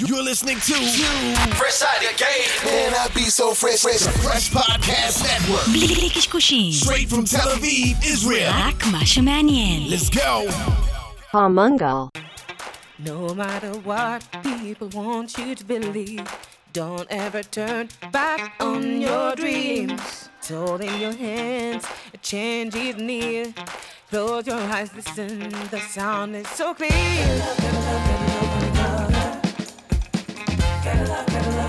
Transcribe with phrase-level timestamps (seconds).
[0.00, 0.73] You're listening to
[1.55, 2.47] Fresh Out of Game.
[2.65, 3.99] Man, I be so fresh, fresh.
[4.23, 5.67] Fresh Podcast Network.
[5.67, 8.51] בלי קשקושים, Straight from Tel Aviv, Israel.
[8.53, 9.89] רק מה שמעניין.
[9.89, 10.49] Let's go.
[11.33, 12.09] Palmungal.
[12.99, 16.25] No matter what people want you to believe,
[16.71, 20.29] don't ever turn back on your dreams.
[20.39, 21.83] It's all in your hands,
[22.13, 23.53] a change is near.
[24.09, 28.49] Close your eyes, listen, the sound is so clear.
[30.83, 31.60] Gotta love.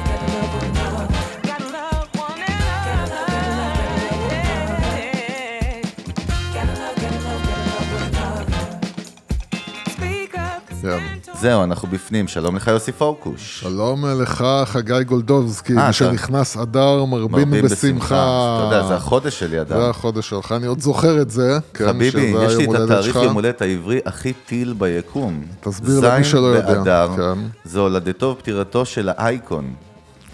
[11.40, 13.60] זהו, אנחנו בפנים, שלום לך יוסי פורקוש.
[13.60, 18.56] שלום לך, חגי גולדובסקי, אה, משנכנס אדר מרבים בשמחה.
[18.58, 19.80] אתה יודע, זה החודש שלי, זה אדם.
[19.80, 21.58] החודש שלך, אני עוד זוכר את זה.
[21.74, 23.16] כן, חביבי, יש לי את התאריך.
[23.16, 25.42] יום הולדת העברי הכי טיל ביקום.
[25.60, 27.34] תסביר למי שלא יודע, זין באדר.
[27.64, 29.74] זה הולדתו ופטירתו של האייקון,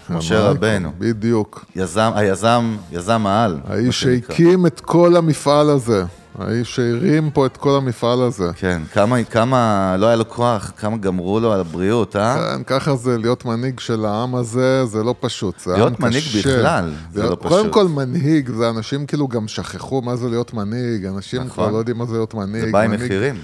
[0.09, 0.91] משה רבנו.
[0.97, 1.65] בדיוק.
[1.75, 3.57] יזם, היזם, יזם העל.
[3.67, 4.01] האיש.
[4.01, 6.03] שהקים את כל המפעל הזה.
[6.39, 8.49] האיש שהרים פה את כל המפעל הזה.
[8.55, 12.35] כן, כמה, כמה, לא היה לו כוח, כמה גמרו לו על הבריאות, אה?
[12.57, 16.05] כן, ככה זה להיות מנהיג של העם הזה, זה לא פשוט, זה עם להיות קשה.
[16.05, 17.73] מנהיג בכלל, זה להיות- לא קודם פשוט.
[17.73, 21.49] כל מנהיג, זה אנשים כאילו גם שכחו מה זה להיות מנהיג, אנשים נכון.
[21.65, 22.65] כבר לא יודעים מה זה להיות מנהיג.
[22.65, 23.35] זה בא עם מחירים.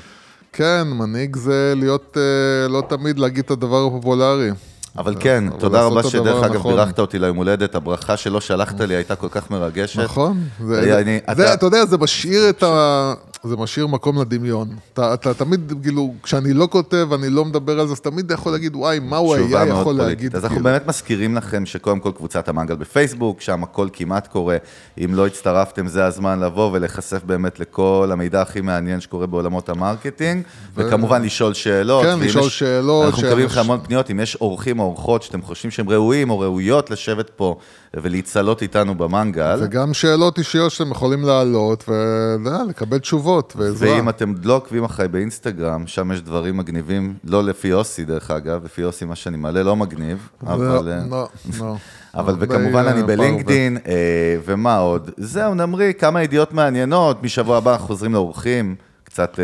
[0.53, 4.49] כן, מנהיג זה להיות, אה, לא תמיד להגיד את הדבר הפופולרי.
[4.97, 6.75] אבל כן, אבל תודה רבה שדרך אגב הנכון.
[6.75, 9.99] בירכת אותי ליום הולדת, הברכה שלא שלחת לי הייתה כל כך מרגשת.
[9.99, 10.43] נכון.
[10.59, 13.13] זה, אתה יודע, זה משאיר את ה...
[13.47, 14.67] זה משאיר מקום לדמיון.
[14.93, 18.51] אתה, אתה תמיד, כאילו, כשאני לא כותב, אני לא מדבר על זה, אז תמיד יכול
[18.51, 20.07] להגיד, וואי, מה הוא היה יכול פוליטית.
[20.07, 20.35] להגיד.
[20.35, 20.63] אז אנחנו כאילו.
[20.63, 24.57] באמת מזכירים לכם שקודם כל קבוצת המנגל בפייסבוק, שם הכל כמעט קורה.
[25.05, 29.76] אם לא הצטרפתם, זה הזמן לבוא ולהיחשף באמת לכל המידע הכי מעניין שקורה בעולמות ה
[29.76, 30.43] marketing,
[30.75, 32.03] וכמובן לשאול שאלות.
[32.05, 35.41] כן, לשאול יש- שאלות, אנחנו מקבלים לכם המון פניות, אם יש אורחים או אורחות שאתם
[35.41, 37.55] חושבים שהם ראויים או ראויות לשבת פה
[37.93, 39.59] ולהצלות איתנו במנגל.
[39.61, 43.95] וגם שאלות אישיות שאתם יכולים להעלות, ולקבל תשובות ועזרה.
[43.95, 48.65] ואם אתם לא עוקבים אחריי באינסטגרם, שם יש דברים מגניבים, לא לפי יוסי דרך אגב,
[48.65, 50.91] לפי יוסי מה שאני מעלה לא מגניב, אבל...
[50.91, 51.27] אה, לא,
[51.59, 51.75] לא.
[52.15, 53.15] אבל וכמובן אה, אני פרווה.
[53.15, 55.11] בלינקדין, אה, ומה עוד?
[55.17, 59.43] זהו, נמריא, כמה ידיעות מעניינות, משבוע הבא אנחנו חוזרים לאורחים, קצת, אה,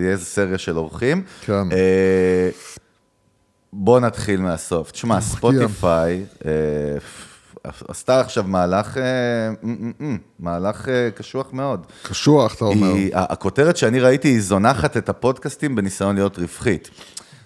[0.00, 1.22] יהיה איזה סריה של אורחים.
[1.40, 1.72] כן.
[1.72, 2.48] אה,
[3.72, 4.90] בוא נתחיל מהסוף.
[4.90, 6.50] תשמע, ספוטיפיי אה,
[7.64, 9.02] עשתה עכשיו מהלך, אה,
[10.40, 11.86] מהלך אה, קשוח מאוד.
[12.02, 12.92] קשוח, אתה אומר.
[13.14, 16.90] הכותרת שאני ראיתי היא זונחת את הפודקאסטים בניסיון להיות רווחית.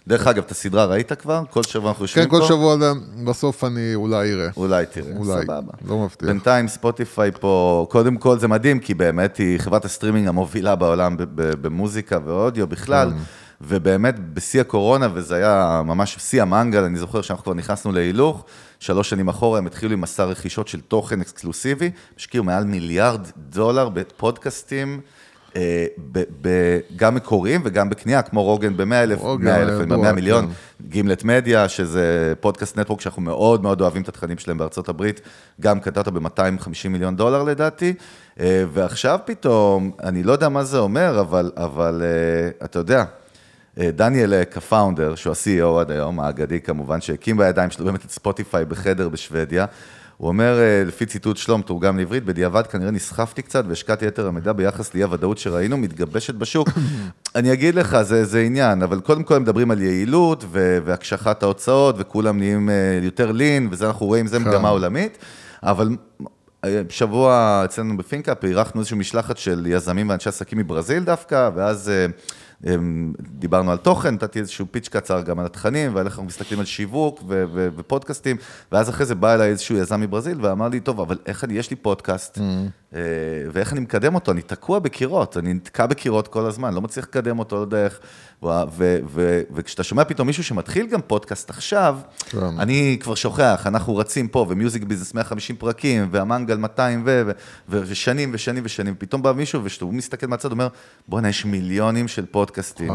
[0.09, 1.43] דרך אגב, את הסדרה ראית כבר?
[1.51, 2.39] כל שבוע אנחנו יושבים כן, פה?
[2.39, 2.77] כל שבוע
[3.25, 4.49] בסוף אני אולי אראה.
[4.57, 5.73] אולי תראה, אולי, סבבה.
[5.89, 6.29] לא מבטיח.
[6.29, 12.19] בינתיים ספוטיפיי פה, קודם כל זה מדהים, כי באמת היא חברת הסטרימינג המובילה בעולם במוזיקה
[12.25, 13.17] ואודיו בכלל, כן.
[13.61, 18.45] ובאמת בשיא הקורונה, וזה היה ממש שיא המנגל, אני זוכר שאנחנו כבר נכנסנו להילוך,
[18.81, 23.89] שלוש שנים אחורה הם התחילו עם מסע רכישות של תוכן אקסקלוסיבי, השקיעו מעל מיליארד דולר
[23.89, 25.01] בפודקאסטים.
[25.57, 29.97] אה, ב- ב- גם מקוריים וגם בקנייה, כמו רוגן ב-100 אלף, רוגן, 100 אלף, ידוע,
[29.97, 30.53] 100 מיליון, כן.
[30.89, 35.21] גימלט מדיה, שזה פודקאסט network שאנחנו מאוד מאוד אוהבים את התכנים שלהם בארצות הברית,
[35.61, 37.95] גם קטעת ב-250 מיליון דולר לדעתי,
[38.41, 43.05] אה, ועכשיו פתאום, אני לא יודע מה זה אומר, אבל, אבל אה, אתה יודע,
[43.81, 48.65] אה, דניאל הפאונדר, שהוא ה-CEO עד היום, האגדי כמובן, שהקים בידיים שלו באמת את ספוטיפיי
[48.65, 49.67] בחדר בשוודיה,
[50.17, 54.53] הוא אומר, אה, לפי ציטוט שלום, תורגם לעברית, בדיעבד כנראה נסחפתי קצת והשקעתי יתר המידע
[54.53, 56.69] ביחס לאי הוודאות שראינו מתגבשת בשוק.
[57.37, 61.95] אני אגיד לך, זה, זה עניין, אבל קודם כל מדברים על יעילות ו- והקשחת ההוצאות,
[61.99, 65.19] וכולם נהיים אה, יותר לין, וזה אנחנו רואים, זה מגמה עולמית,
[65.63, 65.89] אבל
[66.65, 72.07] אה, שבוע אצלנו בפינקאפ אירחנו איזושהי משלחת של יזמים ואנשי עסקים מברזיל דווקא, ואז אה,
[73.39, 76.67] דיברנו על תוכן, נתתי איזשהו פיץ' קצר גם על התכנים, ועל איך אנחנו מסתכלים על
[76.67, 78.37] שיווק ו- ו- ופודקאסטים,
[78.73, 81.71] ואז אחרי זה בא אליי איזשהו יזם מברזיל ואמר לי, טוב, אבל איך אני, יש
[81.71, 82.45] לי פודקאסט, אה,
[83.53, 84.33] ואיך אני מקדם אותו?
[84.33, 88.01] אני תקוע בקירות, אני נתקע בקירות כל הזמן, לא מצליח לקדם אותו, לא יודע איך.
[89.55, 92.39] וכשאתה שומע פתאום מישהו שמתחיל גם פודקאסט עכשיו, כן.
[92.39, 97.31] אני כבר שוכח, אנחנו רצים פה, ומיוזיק ביזנס 150 פרקים, והמנגל 200 ו...
[97.69, 100.69] ושנים ושנים ושנים, פתאום בא מישהו, וכשהוא מסתכל מהצד, אומר,
[101.09, 102.93] בואנה, יש מיליונים של פודקאסטים.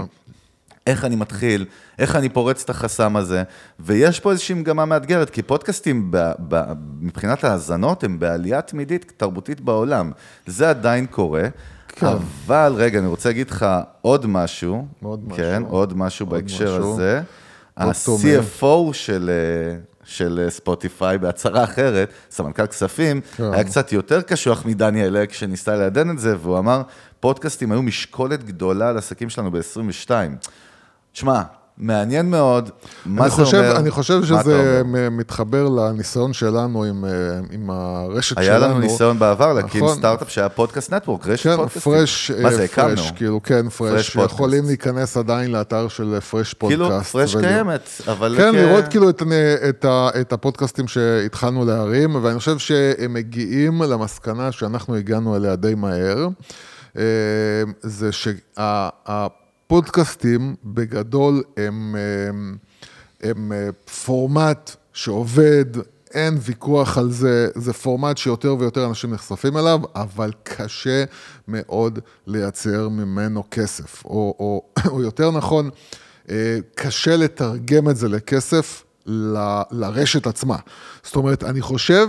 [0.87, 1.65] איך אני מתחיל,
[1.99, 3.43] איך אני פורץ את החסם הזה,
[3.79, 6.63] ויש פה איזושהי מגמה מאתגרת, כי פודקאסטים ב, ב,
[6.99, 10.11] מבחינת האזנות הם בעלייה תמידית תרבותית בעולם.
[10.45, 11.43] זה עדיין קורה,
[11.87, 12.07] כן.
[12.07, 13.65] אבל רגע, אני רוצה להגיד לך
[14.01, 15.37] עוד משהו, עוד משהו.
[15.37, 16.93] כן, עוד משהו עוד בהקשר משהו.
[16.93, 17.21] הזה.
[17.77, 23.53] ה-CFO של, אה, של ספוטיפיי בהצהרה אחרת, סמנכ"ל כספים, כן.
[23.53, 26.81] היה קצת יותר קשוח מדניאל אק שניסה לעדן את זה, והוא אמר,
[27.19, 30.09] פודקאסטים היו משקולת גדולה על עסקים שלנו ב-22.
[31.13, 31.41] תשמע,
[31.77, 32.69] מעניין מאוד,
[33.05, 33.77] מה זה חושב, אומר?
[33.77, 34.81] אני חושב שזה
[35.11, 37.09] מתחבר לניסיון שלנו עם, אה,
[37.51, 38.71] עם הרשת היה שלנו.
[38.71, 39.97] לנו ניסיון בעבר להקים נכון.
[39.97, 41.81] סטארט-אפ שהיה פודקאסט network, רשת כן, פודקאסטים.
[41.93, 42.95] פרש, מה זה, אה, הקמנו?
[42.97, 44.33] פרש, כאילו, כן, פרש, פודקאסט.
[44.33, 46.81] יכולים להיכנס עדיין לאתר של פרש פודקאסט.
[46.83, 48.33] כאילו, פרש ולראות- קיימת, אבל...
[48.37, 49.23] כן, כ- לראות כאילו את,
[49.69, 49.85] את,
[50.21, 56.27] את הפודקאסטים שהתחלנו להרים, ואני חושב שהם מגיעים למסקנה שאנחנו הגענו אליה די מהר,
[56.97, 57.03] אה,
[57.81, 58.09] זה
[59.71, 61.95] שהפודקאסטים בגדול הם,
[62.29, 62.57] הם,
[63.21, 63.69] הם אה,
[64.05, 65.65] פורמט שעובד,
[66.13, 71.03] אין ויכוח על זה, זה פורמט שיותר ויותר אנשים נחשפים אליו, אבל קשה
[71.47, 75.69] מאוד לייצר ממנו כסף, או, או, או יותר נכון,
[76.29, 80.57] אה, קשה לתרגם את זה לכסף ל- לרשת עצמה.
[81.03, 82.07] זאת אומרת, אני חושב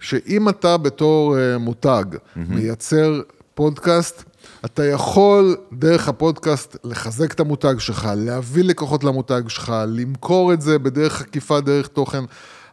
[0.00, 2.04] שאם אתה בתור אה, מותג
[2.36, 3.20] מייצר
[3.54, 4.24] פודקאסט,
[4.64, 10.78] אתה יכול דרך הפודקאסט לחזק את המותג שלך, להביא לקוחות למותג שלך, למכור את זה
[10.78, 12.24] בדרך עקיפה, דרך תוכן,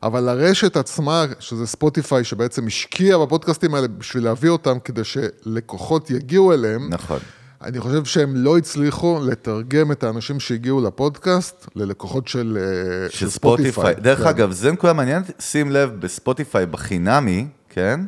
[0.03, 6.53] אבל הרשת עצמה, שזה ספוטיפיי, שבעצם השקיע בפודקאסטים האלה בשביל להביא אותם כדי שלקוחות יגיעו
[6.53, 7.19] אליהם, נכון.
[7.63, 13.95] אני חושב שהם לא הצליחו לתרגם את האנשים שהגיעו לפודקאסט ללקוחות של, אה, של ספוטיפיי.
[13.95, 14.27] דרך כן.
[14.27, 17.99] אגב, זה נקודה מעניינת, שים לב, בספוטיפיי בחינמי, כן?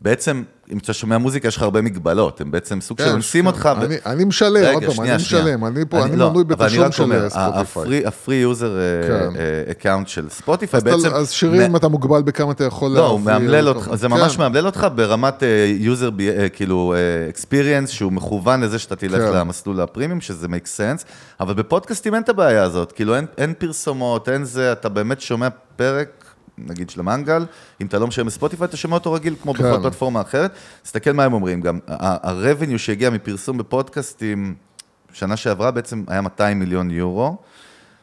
[0.00, 0.42] בעצם,
[0.72, 3.46] אם אתה שומע מוזיקה, יש לך הרבה מגבלות, הם בעצם סוג של כן, אונסים כן.
[3.46, 3.68] אותך.
[4.06, 8.02] אני, משלם, עוד פעם, אני משלם, אני פה, אני לא, מנוי בתשלום של אה, ספוטיפיי.
[8.06, 8.70] ה free- user.
[9.70, 11.08] account של ספוטיפיי בעצם...
[11.14, 14.36] אז שירים, אתה מוגבל בכמה אתה יכול לא, הוא להביא, מאמלל או- אותך, זה ממש
[14.36, 14.42] כן.
[14.42, 15.42] מאמלל אותך ברמת
[15.78, 16.10] user,
[16.52, 16.94] כאילו,
[17.28, 19.22] experience, שהוא מכוון לזה שאתה תלך.
[19.34, 20.66] למסלול הפרימיום, שזה make
[21.00, 21.04] sense,
[21.40, 26.25] אבל בפודקאסטים אין את הבעיה הזאת, כאילו, אין פרסומות, אין זה, אתה באמת שומע פרק,
[26.58, 27.46] נגיד של המנגל,
[27.80, 29.64] אם אתה לא משלם בספוטיפיי, אתה שומע אותו רגיל, כמו כן.
[29.64, 30.52] בכל פלטפורמה אחרת.
[30.82, 34.54] תסתכל מה הם אומרים, גם ה-revenue שהגיע מפרסום בפודקאסטים,
[35.12, 37.36] שנה שעברה בעצם היה 200 מיליון יורו,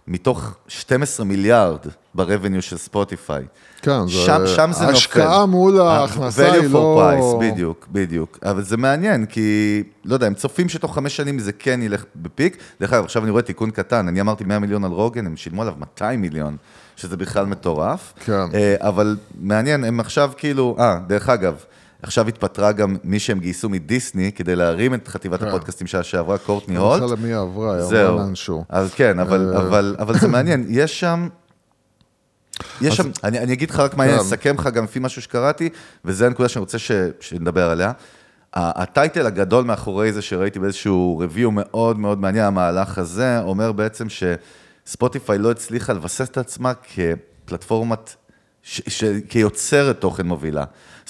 [0.07, 1.77] מתוך 12 מיליארד
[2.15, 3.44] ב-revenue של ספוטיפיי.
[3.81, 4.94] כן, זה- שם, שם זה נופל.
[4.94, 8.39] ההשקעה מול ההכנסה value היא for לא- price, בדיוק, בדיוק.
[8.45, 12.57] אבל זה מעניין, כי, לא יודע, הם צופים שתוך חמש שנים זה כן ילך בפיק.
[12.81, 15.61] דרך אגב, עכשיו אני רואה תיקון קטן, אני אמרתי 100 מיליון על רוגן, הם שילמו
[15.61, 16.57] עליו 200 מיליון,
[16.95, 18.13] שזה בכלל מטורף.
[18.25, 18.33] כן.
[18.53, 21.55] אה, אבל מעניין, הם עכשיו כאילו, אה, דרך אגב,
[22.03, 25.47] עכשיו התפטרה גם מי שהם גייסו מדיסני כדי להרים את חטיבת כן.
[25.47, 27.01] הפודקאסטים שעה שעברה, קורטני אני הולט.
[27.01, 27.83] לא זוכר למי עברה, היא.
[27.83, 28.65] עברה לאנשהו.
[28.69, 29.61] אז כן, אבל, אה.
[29.61, 31.27] אבל, אבל זה מעניין, יש שם...
[32.81, 34.19] יש שם, אני, אני אגיד לך רק מה, אני כן.
[34.19, 35.69] אסכם לך גם לפי משהו שקראתי,
[36.05, 37.91] וזו הנקודה שאני רוצה ש, שנדבר עליה.
[38.53, 44.07] הטייטל הגדול מאחורי זה שראיתי באיזשהו review מאוד מאוד מעניין, המהלך הזה, אומר בעצם
[44.85, 48.15] שספוטיפיי לא הצליחה לבסס את עצמה כפלטפורמת,
[48.63, 50.63] ש, ש, כיוצרת תוכן מובילה.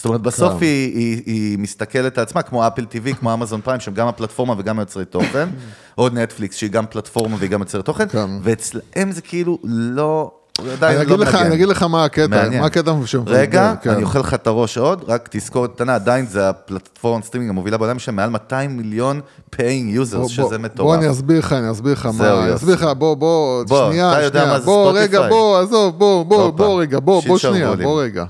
[0.04, 0.66] זאת אומרת, בסוף כן.
[0.66, 4.54] היא, היא, היא מסתכלת על עצמה, כמו אפל TV, כמו אמזון פריים, שהם גם הפלטפורמה
[4.58, 5.50] וגם יוצרי תוכן,
[5.98, 8.30] או נטפליקס, שהיא גם פלטפורמה והיא גם יוצרת תוכן, כן.
[8.44, 11.46] ואצלם זה כאילו לא, אני לא אגיד לך, מנגן.
[11.46, 12.62] אני אגיד לך מה הקטע, מעניין.
[12.62, 13.90] מה הקטע שמבלבל, רגע, כן.
[13.90, 17.96] אני אוכל לך את הראש עוד, רק תזכורת קטנה, עדיין זה הפלטפורמת סטרימינג המובילה בעולם,
[17.98, 19.22] יש שם מעל 200 מיליון
[19.56, 19.60] paying
[19.96, 20.88] users, בוא- שזה בוא- מטורף.
[20.88, 22.56] בוא אני אסביר לך, אני אסביר לך מה, אני.
[22.56, 24.92] אסביר לך, בוא, בוא, בוא, שנייה, שנייה, בוא?
[24.96, 27.76] רגע, בוא, עזוב, בוא, בוא, הופה, בוא רגע, בוא, בוא שנייה.
[27.76, 28.26] בוא רגע.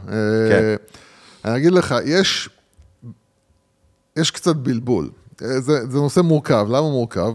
[0.50, 0.76] כן.
[1.46, 2.50] אני אגיד לך, יש,
[4.16, 5.10] יש קצת בלבול.
[5.42, 7.34] אה, זה, זה נושא מורכב, למה מורכב?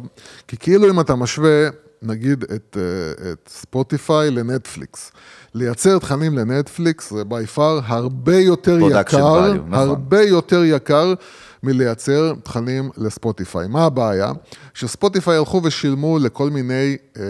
[0.48, 1.68] כי כאילו אם אתה משווה,
[2.02, 5.12] נגיד, את, אה, את ספוטיפיי לנטפליקס,
[5.54, 9.74] לייצר תכנים לנטפליקס זה by far הרבה יותר יקר, value, נכון.
[9.74, 11.14] הרבה יותר יקר
[11.62, 13.68] מלייצר תכנים לספוטיפיי.
[13.68, 14.32] מה הבעיה?
[14.74, 17.22] שספוטיפיי הלכו ושילמו לכל מיני אה,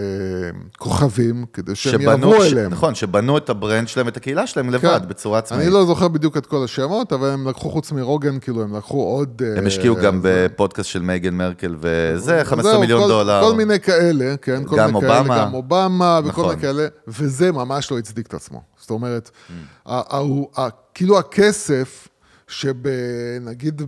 [0.77, 2.71] כוכבים כדי שהם יעברו ש- אליהם.
[2.71, 5.07] נכון, שבנו את ה brand שלהם, את הקהילה שלהם לבד, כן.
[5.09, 5.63] בצורה עצמאית.
[5.63, 9.03] אני לא זוכר בדיוק את כל השמות, אבל הם לקחו חוץ מרוגן, כאילו, הם לקחו
[9.03, 9.41] עוד...
[9.57, 13.41] הם אה, השקיעו גם זה- בפודקאסט של מייגן מרקל וזה, 15 זהו, מיליון כל, דולר.
[13.43, 15.37] כל מיני כאלה, כן, כל מיני כאלה, אובמה.
[15.39, 16.49] גם אובמה וכל נכון.
[16.49, 18.61] מיני כאלה, וזה ממש לא הצדיק את עצמו.
[18.79, 19.51] זאת אומרת, Mm.
[19.85, 20.21] ה- ה-
[20.61, 22.07] ה- כאילו הכסף
[22.49, 23.81] שנגיד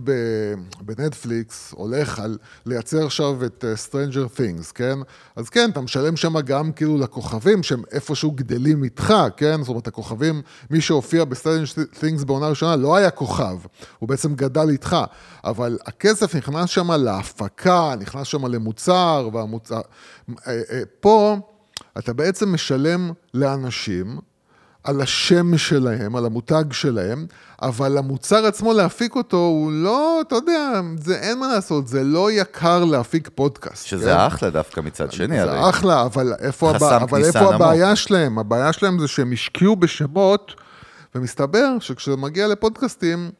[0.80, 4.98] בנטפליקס הולך על לייצר עכשיו את אה, Stranger Things, כן?
[5.36, 9.60] אז כן, אתה משלם שם גם כאילו לכוכבים שהם איפשהו גדלים איתך, כן?
[9.60, 13.56] זאת אומרת, הכוכבים, מי שהופיע ב-Stranger Things בעונה ראשונה לא היה כוכב,
[13.98, 14.96] הוא בעצם גדל איתך,
[15.44, 19.80] אבל הכסף נכנס שם להפקה, נכנס שם למוצר, והמוצר...
[20.46, 21.36] אה, אה, פה
[21.98, 24.18] אתה בעצם משלם לאנשים,
[24.84, 27.26] על השם שלהם, על המותג שלהם,
[27.62, 32.32] אבל המוצר עצמו להפיק אותו הוא לא, אתה יודע, זה אין מה לעשות, זה לא
[32.32, 33.86] יקר להפיק פודקאסט.
[33.86, 34.16] שזה כן?
[34.16, 35.62] אחלה דווקא מצד שני, הרי.
[35.62, 36.96] זה אחלה, אבל איפה, הבע...
[36.96, 37.52] אבל איפה נמוך.
[37.54, 38.38] הבעיה שלהם?
[38.38, 40.54] הבעיה שלהם זה שהם השקיעו בשמות,
[41.14, 43.30] ומסתבר שכשזה מגיע לפודקאסטים,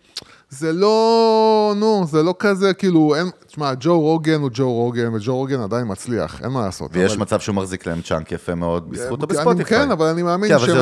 [0.59, 5.37] זה לא, נו, זה לא כזה, כאילו, אין, תשמע, ג'ו רוגן הוא ג'ו רוגן, וג'ו
[5.37, 6.91] רוגן עדיין מצליח, אין מה לעשות.
[6.95, 9.79] ויש אבל- מצב שהוא מחזיק להם צ'אנק יפה מאוד בזכותו אני- בספוטיפיי.
[9.79, 10.75] כן, אבל אני מאמין כן, שמרקל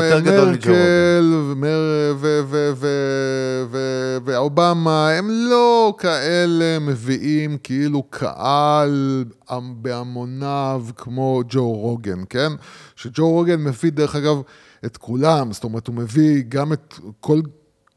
[1.51, 9.25] ומר- ו- ו- ו- ו- ואובמה, הם לא כאלה מביאים כאילו קהל
[9.75, 12.51] בהמוניו כמו ג'ו רוגן, כן?
[12.95, 14.41] שג'ו רוגן מביא, דרך אגב,
[14.85, 17.39] את כולם, זאת אומרת, הוא מביא גם את כל...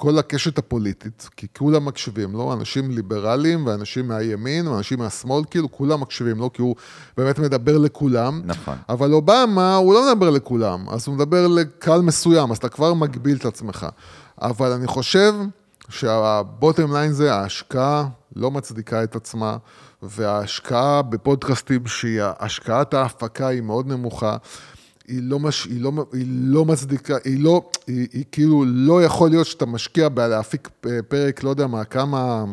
[0.04, 6.00] כל הקשת הפוליטית, כי כולם מקשיבים לו, אנשים ליברליים ואנשים מהימין ואנשים מהשמאל, כאילו כולם
[6.00, 6.76] מקשיבים לו, כי הוא
[7.16, 8.42] באמת מדבר לכולם.
[8.44, 8.74] נכון.
[8.88, 13.36] אבל אובמה, הוא לא מדבר לכולם, אז הוא מדבר לקהל מסוים, אז אתה כבר מגביל
[13.36, 13.86] את עצמך.
[14.42, 15.34] אבל אני חושב
[15.88, 19.56] שהבוטם ליין זה, ההשקעה לא מצדיקה את עצמה,
[20.02, 24.36] וההשקעה בפודקאסטים, שהיא השקעת ההפקה היא מאוד נמוכה.
[25.08, 29.30] היא לא, מש, היא, לא, היא לא מצדיקה, היא לא, היא, היא כאילו לא יכול
[29.30, 30.68] להיות שאתה משקיע בלהפיק
[31.08, 32.44] פרק, לא יודע מה, כמה,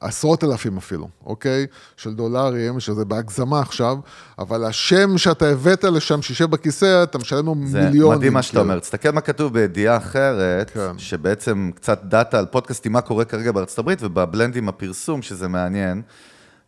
[0.00, 1.66] עשרות אלפים אפילו, אוקיי?
[1.96, 3.96] של דולרים, שזה בהגזמה עכשיו,
[4.38, 8.18] אבל השם שאתה הבאת לשם, שישב בכיסא, אתה משלם לו זה מיליונים.
[8.18, 8.62] מדהים מה שאתה כאילו.
[8.64, 8.78] אומר.
[8.78, 10.98] תסתכל מה כתוב בידיעה אחרת, כן.
[10.98, 16.02] שבעצם קצת דאטה על פודקאסטים, מה קורה כרגע בארצות הברית, ובבלנד עם הפרסום, שזה מעניין.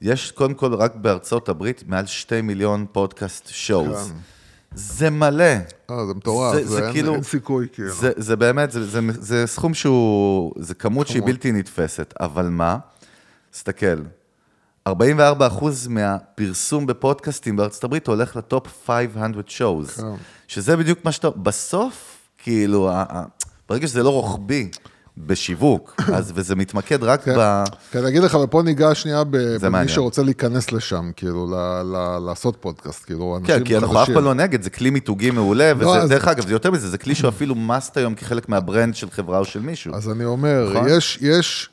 [0.01, 4.09] יש קודם כל רק בארצות הברית מעל שתי מיליון פודקאסט שואוז.
[4.11, 4.17] כן.
[4.75, 5.45] זה מלא.
[5.91, 7.93] אה, זה מטורף, זה, זה אין, כאילו- אין סיכוי, כאילו.
[7.95, 11.23] זה, זה באמת, זה, זה, זה סכום שהוא, זה כמות שהיא.
[11.23, 12.79] בלתי נתפסת, אבל מה?
[13.51, 13.97] תסתכל,
[14.89, 14.93] 44%
[15.89, 20.03] מהפרסום בפודקאסטים בארצות הברית הולך לטופ 500 shows, כן.
[20.49, 22.91] שזה בדיוק מה שאתה, בסוף, כאילו,
[23.69, 24.71] ברגע שזה לא רוחבי
[25.19, 27.35] בשיווק, אז, וזה מתמקד רק כן.
[27.39, 27.65] ב...
[27.93, 29.89] כי אני אגיד לך, ופה ניגע שנייה במי.
[29.89, 34.15] שרוצה להיכנס לשם, כאילו, ל- ל- לעשות פודקאסט, כאילו, אנשים כן, כי אנחנו אף חדשים.
[34.15, 36.89] פעם לא נגד, זה כלי מיתוגי מעולה, לא, וזה, אז- דרך אגב, זה יותר מזה,
[36.89, 39.95] זה כלי שהוא אפילו מאסט היום כחלק מהברנד של חברה או של מישהו.
[39.95, 40.89] אז אני אומר, נכון?
[40.89, 41.69] יש, יש,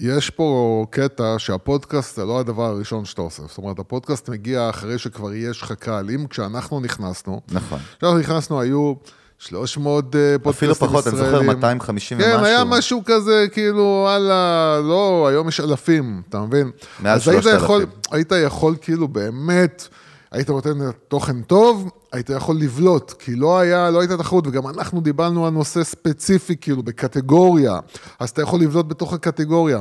[0.00, 3.42] יש פה קטע שהפודקאסט זה לא הדבר הראשון שאתה עושה.
[3.48, 6.10] זאת אומרת, הפודקאסט מגיע אחרי שכבר יש לך קהל.
[6.10, 7.78] אם כשאנחנו נכנסנו, נכון.
[7.98, 8.94] כשאנחנו נכנסנו היו
[9.38, 11.46] 300 אה, פודקאסטים אפילו פחות, אני זוכר ישראלים.
[11.46, 12.44] 250 כן, ומשהו.
[12.44, 16.70] היה משהו כזה, כאילו, וואלה, לא, היום יש אלפים, אתה מבין?
[17.00, 17.64] מעל אז היית 3,000.
[17.64, 19.88] יכול, היית יכול כאילו באמת,
[20.32, 20.78] היית נותן
[21.08, 25.52] תוכן טוב, היית יכול לבלוט, כי לא היה, לא הייתה תחרות, וגם אנחנו דיברנו על
[25.52, 27.78] נושא ספציפי, כאילו, בקטגוריה,
[28.18, 29.80] אז אתה יכול לבלוט בתוך הקטגוריה.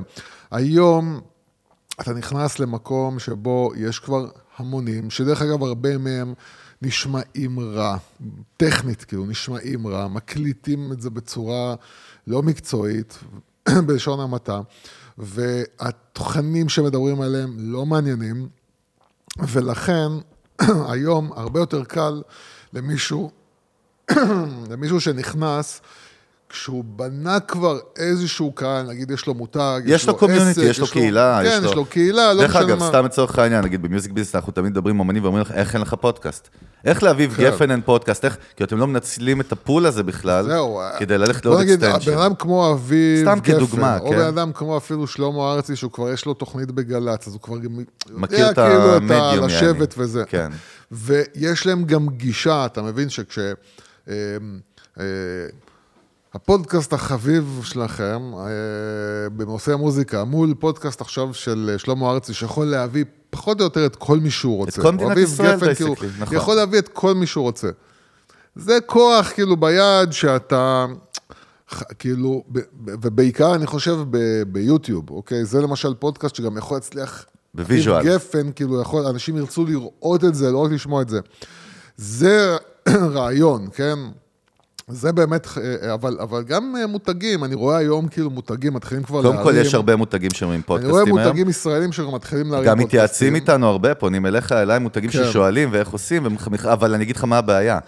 [0.52, 1.20] היום,
[2.02, 6.34] אתה נכנס למקום שבו יש כבר המונים, שדרך אגב, הרבה מהם
[6.82, 7.98] נשמעים רע,
[8.58, 11.76] טכנית, כאילו, נשמעים רע, מקליטים את זה בצורה
[12.28, 13.20] לא מקצועית,
[13.88, 14.62] בלשון המעטה,
[15.18, 18.48] והתוכנים שמדברים עליהם לא מעניינים,
[19.40, 20.08] ולכן
[20.92, 22.22] היום הרבה יותר קל
[22.74, 23.32] למישהו,
[24.72, 25.82] למישהו שנכנס,
[26.56, 30.88] כשהוא בנה כבר איזשהו קהל, נגיד יש לו מותג, יש לו קומיוניטי, עסק, יש לו
[30.88, 32.88] קהילה, כן, יש לו קהילה, לא דרך משנה אגב, מה.
[32.88, 35.82] סתם לצורך העניין, נגיד במיוזיק ביזנס אנחנו תמיד מדברים עם אמנים ואומרים לך, איך אין
[35.82, 36.50] לך פודקאסט?
[36.86, 37.44] איך לאביב כן.
[37.44, 38.26] גפן אין פודקאסט?
[38.26, 38.38] איך?
[38.56, 40.82] כי אתם לא מנצלים את ה pool הזה בכלל, זהו.
[41.00, 42.12] כדי ללכת לעוד נגיד, extension.
[42.12, 44.16] בן אדם כמו אביב סתם גפן, כדוגמה, או כן.
[44.16, 47.56] בן אדם כמו אפילו שלמה ארצי, שהוא כבר יש לו תוכנית בגל"צ, אז הוא כבר
[48.12, 50.26] מכיר יודע את כאילו המדיום, יעני.
[50.28, 50.52] כן.
[50.92, 53.40] ויש להם גם גישה, אתה מבין שכש...
[56.36, 63.06] הפודקאסט החביב שלכם אה, בנושא מוזיקה, מול פודקאסט עכשיו של אה, שלמה ארצי, שיכול להביא
[63.30, 64.82] פחות או יותר את כל מי שהוא רוצה.
[64.82, 66.38] כל מדינת ישראל, גפן, כאילו, נכון.
[66.38, 67.70] יכול להביא את כל מי שהוא רוצה.
[68.56, 70.86] זה כוח כאילו ביד שאתה,
[72.00, 72.44] כאילו,
[72.86, 75.46] ובעיקר אני חושב ב- ביוטיוב, אוקיי?
[75.46, 77.26] זה למשל פודקאסט שגם יכול להצליח.
[77.54, 78.04] ב visual.
[78.06, 81.20] גפן, כאילו, יכול, אנשים ירצו לראות את זה, לא רק לשמוע את זה.
[81.98, 82.58] זה
[83.16, 84.00] רעיון, כן?
[84.90, 89.22] זה באמת, אה, אבל, אבל גם אה, מותגים, אני רואה היום כאילו מותגים מתחילים כבר
[89.22, 89.62] קודם כל, להרים.
[89.62, 91.28] יש הרבה מותגים שאומרים אני רואה פודקאסטים היום.
[91.28, 92.88] מותגים ישראלים שמתחילים להרים גם פודקאסטים.
[92.88, 95.24] מתייעצים איתנו הרבה, פונים אליך, אליי, מותגים כן.
[95.24, 97.80] ששואלים ואיך עושים, ומח- אבל אני אגיד לך מה הבעיה.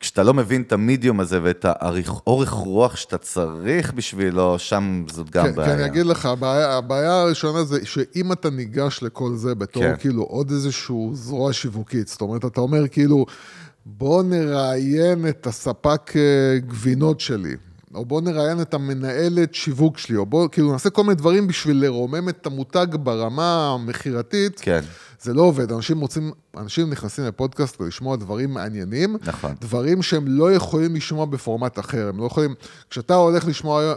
[0.00, 5.44] כשאתה לא מבין את המדיום הזה ואת האורך רוח שאתה צריך בשבילו, שם זאת גם
[5.44, 5.68] כן, בעיה.
[5.68, 9.94] כן, אני אגיד לך, הבעיה, הבעיה הראשונה זה שאם אתה ניגש לכל זה בתור כן.
[9.98, 13.26] כאילו עוד איזשהו זרוע שיווקית, זאת אומרת, אתה אומר כאילו,
[13.86, 17.56] בוא נראיין את הספק אה, גבינות שלי,
[17.94, 21.84] או בוא נראיין את המנהלת שיווק שלי, או בוא, כאילו, נעשה כל מיני דברים בשביל
[21.84, 24.60] לרומם את המותג ברמה המכירתית.
[24.60, 24.80] כן.
[25.22, 29.54] זה לא עובד, אנשים רוצים, אנשים נכנסים לפודקאסט לשמוע דברים מעניינים, נכון.
[29.60, 32.54] דברים שהם לא יכולים לשמוע בפורמט אחר, הם לא יכולים,
[32.90, 33.94] כשאתה הולך לשמוע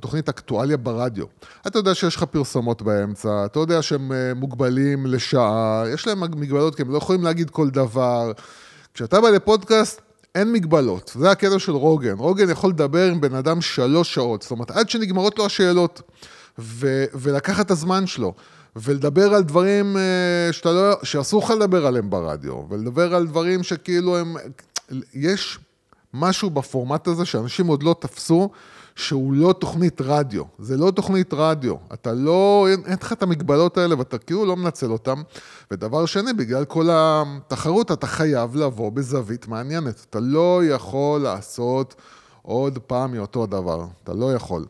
[0.00, 1.24] תוכנית אקטואליה ברדיו,
[1.66, 6.74] אתה יודע שיש לך פרסומות באמצע, אתה יודע שהם אה, מוגבלים לשעה, יש להם מגבלות
[6.74, 8.32] כי הם לא יכולים להגיד כל דבר.
[8.96, 10.00] כשאתה בא לפודקאסט,
[10.34, 12.18] אין מגבלות, זה הקטע של רוגן.
[12.18, 16.02] רוגן יכול לדבר עם בן אדם שלוש שעות, זאת אומרת, עד שנגמרות לו השאלות,
[16.58, 18.34] ו- ולקחת את הזמן שלו,
[18.76, 24.18] ולדבר על דברים אה, שאתה לא, שאסור לך לדבר עליהם ברדיו, ולדבר על דברים שכאילו
[24.18, 24.36] הם...
[25.14, 25.58] יש
[26.14, 28.50] משהו בפורמט הזה שאנשים עוד לא תפסו,
[28.96, 30.42] שהוא לא תוכנית רדיו.
[30.58, 31.74] זה לא תוכנית רדיו.
[31.94, 35.14] אתה לא, אין, אין לך את המגבלות האלה ואתה כאילו לא מנצל אותן.
[35.70, 40.06] ודבר שני, בגלל כל התחרות, אתה חייב לבוא בזווית מעניינת.
[40.10, 41.94] אתה לא יכול לעשות
[42.42, 43.86] עוד פעם מאותו דבר.
[44.04, 44.64] אתה לא יכול.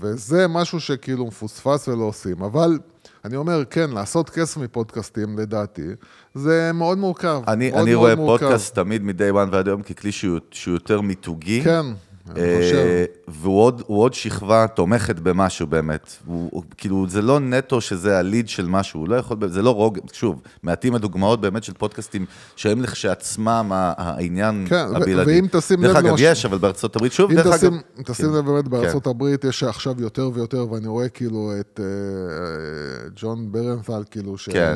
[0.00, 2.42] וזה משהו שכאילו מפוספס ולא עושים.
[2.42, 2.78] אבל
[3.24, 5.86] אני אומר, כן, לעשות כסף מפודקאסטים, לדעתי,
[6.34, 7.42] זה מאוד מורכב.
[7.48, 8.44] אני, מאוד אני מאוד רואה מורכב.
[8.44, 11.60] פודקאסט תמיד מ-day one ועד היום ככלי שהוא, שהוא יותר מיתוגי.
[11.64, 11.86] כן,
[12.30, 12.74] אני חושב.
[12.76, 16.12] אה, והוא עוד, עוד שכבה תומכת במשהו באמת.
[16.26, 19.98] הוא, כאילו, זה לא נטו שזה הליד של משהו, הוא לא יכול, זה לא רוג,
[20.12, 25.32] שוב, מעטים הדוגמאות באמת של פודקאסטים שהם לכשעצמם העניין כן, ו- הבלעדי.
[25.32, 27.82] ואם תשים דרך לב אגב, למש- יש, אבל בארצות הברית, שוב, דרך תשים, אגב...
[27.98, 28.32] אם תשים כן.
[28.32, 33.52] לב באמת בארצות הברית, יש עכשיו יותר ויותר, ואני רואה כאילו את אה, אה, ג'ון
[33.52, 34.74] ברנת'ל, כאילו, כן.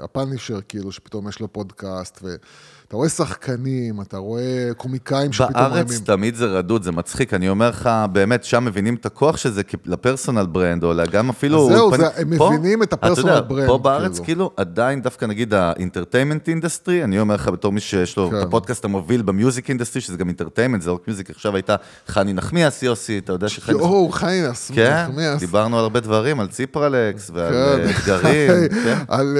[0.00, 2.22] הפאנישר, כאילו, שפתאום יש לו פודקאסט,
[2.86, 4.42] ואתה רואה שחקנים, אתה רואה
[4.76, 6.04] קומיקאים שפתאום בארץ מרימים.
[6.04, 9.62] תמיד זה רדוד, זה מצחיק, אני אומר לך, באמת, שם מבינים את הכוח של זה
[9.62, 11.68] כ- ל personal brand, או גם אפילו...
[11.68, 12.06] זהו, אולפנים.
[12.06, 14.24] זה- הם פה, מבינים את אתה הפרסונל יודע, ברנד, פה בארץ, כאילו.
[14.24, 18.38] כאילו, עדיין דווקא נגיד ה entertainment industry, אני אומר לך בתור מי שיש לו כן.
[18.38, 21.76] את הפודקאסט המוביל ב music industry, שזה גם entertainment, זה לא רק music, עכשיו הייתה
[22.08, 23.78] חני נחמיאס יוסי, אתה יודע שחני...
[23.78, 24.10] יואו,
[24.74, 25.40] כן, נחמיאס.
[25.40, 27.82] דיברנו על הרבה דברים, על ציפרלקס ועל כן.
[27.86, 28.98] אה, אתגרים, כן.
[29.08, 29.36] על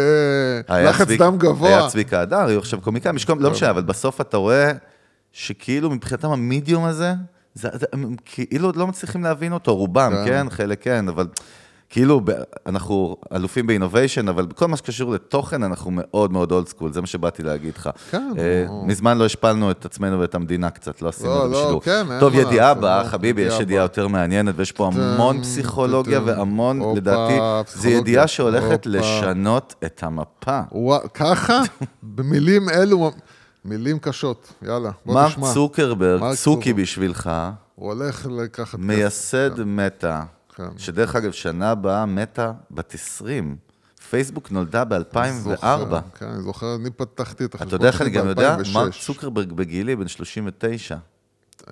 [0.69, 1.69] אה, היה לחץ דם גבוה.
[1.69, 2.79] היה צביקה הדר, היו עכשיו
[3.17, 4.73] יש כל- לא משנה, אבל בסוף אתה רואה
[5.33, 7.15] שכאילו מבחינתם המידיום הזה,
[7.55, 10.25] זה, זה, הם כאילו עוד לא מצליחים להבין אותו, רובם, כן.
[10.27, 11.29] כן, חלק כן, אבל
[11.91, 12.21] כאילו
[12.67, 17.07] אנחנו אלופים באינוביישן, אבל בכל מה שקשור לתוכן אנחנו מאוד מאוד אולד סקול, זה מה
[17.07, 17.91] שבאתי להגיד לך.
[18.11, 18.67] כן, אה.
[18.87, 21.81] מזמן לא השפלנו את עצמנו ואת המדינה קצת, לא עשינו לא, את זה לא.
[21.85, 23.83] כן, טוב, ידיעה הבאה, לא, חביבי, יש ידיעה.
[23.83, 27.35] יותר מעניינת, ויש פה המון פסיכולוגיה והמון, לדעתי,
[27.75, 28.87] זו ידיעה שהולכת.
[28.87, 30.61] לשנות את המפה.
[31.15, 31.61] ככה?
[32.03, 33.11] במילים אלו,
[33.65, 34.53] מילים קשות.
[34.63, 35.53] יאללה, בוא מרק נשמע.
[35.55, 36.83] צוקרברג, מרק צוקי צוקרברג.
[36.83, 37.31] בשבילך,
[37.75, 38.79] הוא הולך לקחת...
[38.79, 40.23] מייסד מטא,
[40.57, 40.69] כן.
[40.77, 43.57] שדרך אגב, שנה הבאה מטא בת 20.
[44.11, 45.65] פייסבוק נולדה ב-2004.
[46.19, 48.57] כן, אני זוכר, אני פתחתי את החשבון אתה יודע איך אני שלי גם יודע?
[48.57, 48.75] ב-2006.
[48.75, 50.97] מרק צוקרברג בגילי, בן 39.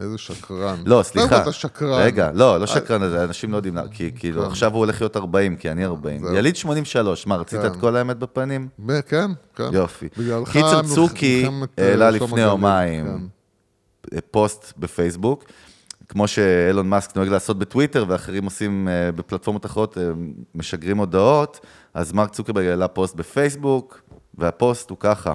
[0.01, 0.83] איזה שקרן.
[0.87, 1.43] לא, סליחה.
[1.43, 2.03] אתה שקרן.
[2.03, 4.49] רגע, לא, לא שקרן הזה, אנשים לא יודעים, כי כאילו, כן.
[4.49, 6.21] עכשיו הוא הולך להיות 40, כי אני 40.
[6.21, 6.35] זהו.
[6.35, 7.67] יליד 83, מה, רצית כן.
[7.67, 8.69] את כל האמת בפנים?
[9.09, 9.69] כן, כן.
[9.73, 10.09] יופי.
[10.53, 13.29] קיצר, צוקי אה, העלה לפני יומיים
[14.11, 14.19] כן.
[14.31, 15.45] פוסט בפייסבוק,
[16.15, 20.03] כמו שאילון מאסק נוהג לעשות בטוויטר, ואחרים עושים אה, בפלטפורמות אחרות, אה,
[20.55, 21.61] משגרים הודעות,
[21.95, 24.01] אז מרק צוקרברג העלה פוסט בפייסבוק,
[24.39, 25.33] והפוסט הוא ככה: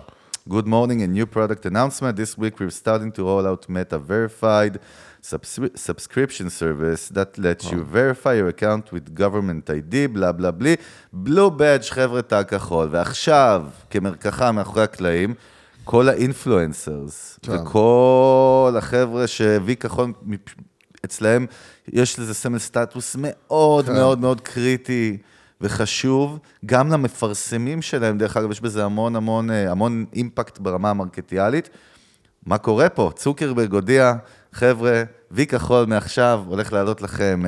[0.50, 2.16] Good morning, a new product announcement.
[2.16, 4.78] This week we're starting to roll out Meta Verified
[5.22, 10.76] subs- subscription service that lets you verify your account with government ID, בלה בלה בלי.
[11.14, 12.88] בלו בדג' חבר'ה תא כחול.
[12.92, 15.34] ועכשיו, כמרקחה מאחורי הקלעים,
[15.84, 17.52] כל האינפלואנסרס, כן.
[17.52, 20.12] וכל החבר'ה שהביא כחול,
[21.06, 21.46] אצלהם
[21.88, 23.94] יש לזה סמל סטטוס מאוד כן.
[23.94, 25.18] מאוד מאוד קריטי
[25.62, 31.70] וחשוב, גם למפרסמים שלהם, דרך אגב, יש בזה המון המון אה, המון אימפקט ברמה המרקטיאלית.
[32.46, 33.12] מה קורה פה?
[33.16, 34.14] צוקרברג הודיע,
[34.52, 37.44] חבר'ה, וי כחול מעכשיו הולך לעלות לכם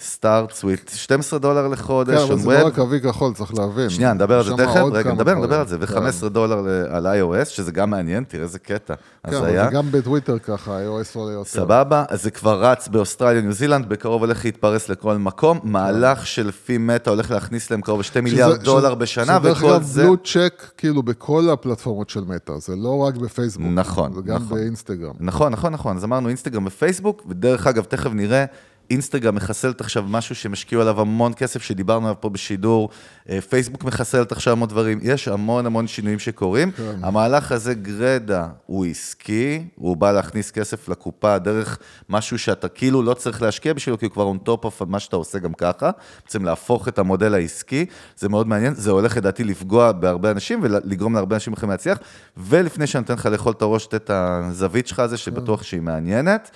[0.00, 2.66] סטארט סוויט, 12 דולר לחודש, כן, אבל זה לא.
[2.66, 3.90] רק אבי כחול, צריך להבין.
[3.90, 5.34] שנייה, נדבר על זה תכף, רגע, נדבר.
[5.34, 5.98] נדבר על זה, כן.
[5.98, 6.58] ו-15 דולר
[6.90, 8.94] על iOS, שזה גם מעניין, תראה איזה קטע.
[8.94, 11.50] כן, אבל זה גם בטוויטר ככה, iOS עולה יותר.
[11.50, 17.10] סבבה, זה כבר רץ באוסטרליה, ניו זילנד, בקרוב הולך להתפרס לכל מקום, מהלך שלפי מטא
[17.10, 20.02] הולך להכניס להם קרוב ל-2 מיליארד דולר בשנה, שדרך וכל אגב, זה...
[20.02, 23.66] בלו צ'ק, כאילו, בכל הפלטפורמות של מטא, זה לא רק בפייסבוק.
[23.70, 24.12] נכון,
[25.50, 25.98] נכון.
[26.58, 28.44] אינסטגרם ופייסבוק, ודרך אגב, תכף נראה,
[28.90, 32.88] אינסטגרם מחסלת עכשיו משהו שהם השקיעו עליו המון כסף, שדיברנו עליו פה בשידור,
[33.28, 36.70] אה, פייסבוק מחסלת עכשיו המון דברים, יש המון המון שינויים שקורים.
[36.70, 36.94] כן.
[37.02, 43.14] המהלך הזה, גרדה, הוא עסקי, הוא בא להכניס כסף לקופה דרך משהו שאתה כאילו לא
[43.14, 45.90] צריך להשקיע בשבילו, כי הוא כבר on top of מה שאתה עושה גם ככה,
[46.24, 51.14] בעצם להפוך את המודל העסקי, זה מאוד מעניין, זה הולך לדעתי לפגוע בהרבה אנשים ולגרום
[51.14, 51.98] להרבה אנשים אחרים להצליח,
[52.36, 56.50] ולפני שאני נותן לך לאכול את הראש, תת את הזווית שלך הזה, שבטוח שהיא מעניינת.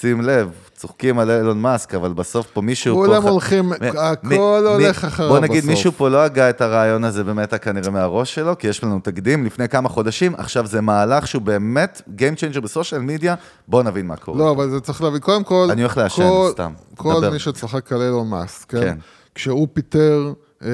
[0.00, 3.06] שים לב, צוחקים על אילון מאסק, אבל בסוף פה מישהו פה...
[3.06, 5.70] כולם ח- הולכים, מ- הכל מי- הולך מי- אחריו בוא נגיד, בסוף.
[5.70, 9.44] מישהו פה לא הגה את הרעיון הזה באמת כנראה מהראש שלו, כי יש לנו תקדים
[9.46, 13.34] לפני כמה חודשים, עכשיו זה מהלך שהוא באמת Game Changer בסושיאל מדיה,
[13.68, 14.38] בוא נבין מה קורה.
[14.38, 15.68] לא, אבל זה צריך להבין, קודם כל...
[15.70, 16.72] אני הולך לעשן, כל- סתם.
[16.96, 17.30] כל דבר.
[17.30, 18.80] מי שצחק על אילון מאסק, כן?
[18.80, 18.98] כן.
[19.34, 20.68] כשהוא פיטר אה,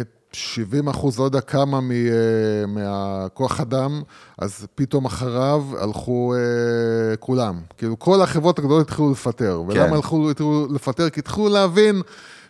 [0.00, 1.96] את 70 אחוז, לא יודע כמה מ, אה,
[2.66, 4.02] מהכוח אדם,
[4.38, 7.60] אז פתאום אחריו הלכו אה, כולם.
[7.78, 9.62] כאילו, כל החברות הגדולות התחילו לפטר.
[9.70, 9.78] כן.
[9.78, 11.10] ולמה הלכו התחילו לפטר?
[11.10, 12.02] כי התחילו להבין...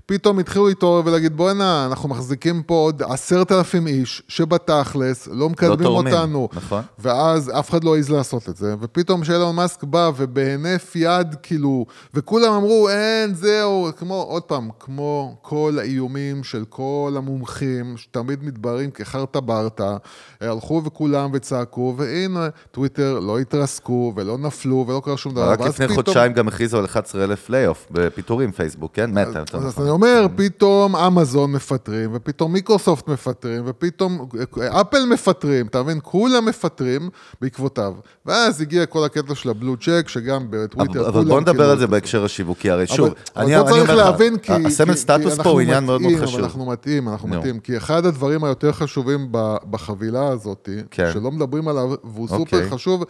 [0.06, 5.76] פתאום התחילו להתעורר ולהגיד, בואנה, אנחנו מחזיקים פה עוד עשרת אלפים איש, שבתכלס לא מקדמים
[5.82, 6.48] תורמים, אותנו.
[6.52, 6.82] נכון.
[6.98, 11.86] ואז אף אחד לא העז לעשות את זה, ופתאום שאילון מאסק בא ובהינף יד, כאילו,
[12.14, 18.90] וכולם אמרו, אין, זהו, כמו, עוד פעם, כמו כל האיומים של כל המומחים, שתמיד מתבררים
[18.90, 19.96] כחרטה ברטה,
[20.40, 25.48] הלכו וכולם וצעקו, והנה, טוויטר לא התרסקו ולא נפלו ולא קרה שום דבר.
[25.50, 29.10] רק לפני פתאום- חודשיים גם הכריזו על 11,000 לייאוף בפיטורים, פייסבוק, כן?
[29.10, 29.99] מטא, יותר נכון.
[30.02, 34.28] אומר, פתאום אמזון מפטרים, ופתאום מיקרוסופט מפטרים, ופתאום
[34.80, 35.98] אפל מפטרים, אתה מבין?
[36.02, 37.08] כולם מפטרים
[37.40, 37.94] בעקבותיו.
[38.26, 41.78] ואז הגיע כל הקטע של הבלו צ'ק, שגם בטוויטר אבל כולם בוא נדבר כאילו- על
[41.78, 44.52] זה בהקשר השיווקי, הרי שוב, אבל- אבל אני צריך אומר לך, להבין, כי...
[44.52, 46.40] הסמל סטטוס פה הוא עניין מאוד מאוד אבל חשוב.
[46.40, 47.38] אנחנו מטעים, אנחנו נו.
[47.38, 47.60] מטעים.
[47.60, 49.28] כי אחד הדברים היותר חשובים
[49.70, 51.10] בחבילה הזאת, כן.
[51.12, 52.38] שלא מדברים עליו, והוא אוקיי.
[52.38, 53.04] סופר חשוב,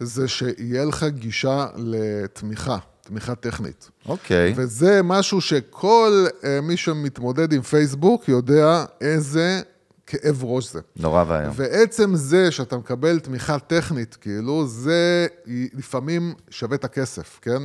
[0.00, 2.76] זה שיהיה לך גישה לתמיכה,
[3.08, 3.90] תמיכה טכנית.
[4.06, 9.60] אוקיי, וזה משהו שכל אה, מי שמתמודד עם פייסבוק יודע איזה
[10.06, 10.80] כאב ראש זה.
[10.96, 11.52] נורא ואיום.
[11.56, 17.62] ועצם זה שאתה מקבל תמיכה טכנית, כאילו, זה לפעמים שווה את הכסף, כן?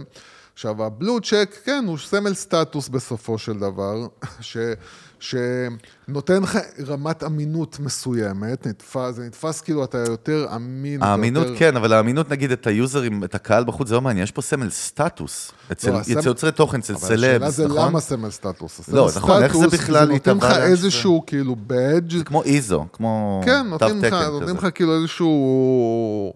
[0.53, 4.07] עכשיו, הבלו צ'ק, כן, הוא סמל סטטוס בסופו של דבר,
[4.41, 4.57] ש,
[5.23, 6.57] שנותן לך
[6.87, 11.03] רמת אמינות מסוימת, נתפס, זה נתפס כאילו אתה יותר אמין.
[11.03, 11.59] האמינות יותר...
[11.59, 14.69] כן, אבל האמינות נגיד את היוזרים, את הקהל בחוץ, זה לא מעניין, יש פה סמל
[14.69, 15.51] סטטוס.
[15.71, 17.87] אצל לא, הסמל- יוצרי תוכן, אצל אבל השאלה סלבס, זה נכון?
[17.87, 18.79] למה סמל סטטוס.
[18.79, 22.85] הסמל לא, נכון, איך זה סטטוס, בכלל זה נותן לך איזשהו כאילו בדג' כמו איזו,
[22.93, 24.67] כמו כן, תו נותנים תקן נותנים כזה.
[24.67, 26.33] לך כאילו איזשהו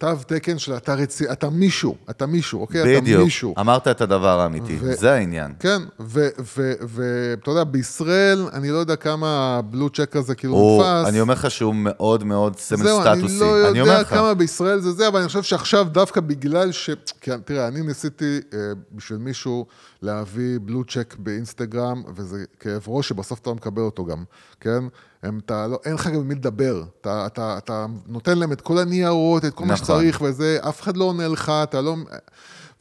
[0.00, 2.80] תו תקן של אתה רציני, אתה מישהו, אתה מישהו, אוקיי?
[2.80, 3.54] אתה בדיוק, מישהו.
[3.58, 5.52] אמרת את הדבר האמיתי, ו- זה העניין.
[5.58, 11.08] כן, ואתה יודע, בישראל, אני לא יודע כמה הבלו צ'ק הזה כאילו הוא, נתפס.
[11.08, 13.44] אני אומר לך שהוא מאוד מאוד סמל זהו, סטטוסי.
[13.44, 14.04] אני לא אומר יודע.
[14.04, 16.90] כמה בישראל זה זה, אבל אני חושב שעכשיו דווקא בגלל ש...
[17.20, 18.58] כי תראה, אני ניסיתי אה,
[18.92, 19.66] בשביל מישהו
[20.02, 24.24] להביא בלו צ'ק באינסטגרם, וזה כאב ראש שבסוף אתה לא מקבל אותו גם,
[24.60, 24.84] כן?
[25.22, 26.84] הם, אתה לא, אין לך גם מי לדבר.
[27.00, 29.84] אתה, אתה, אתה נותן להם את כל הניירות, את כל מה נכון.
[29.84, 31.96] שצריך וזה, אף אחד לא עונה לך, אתה לא...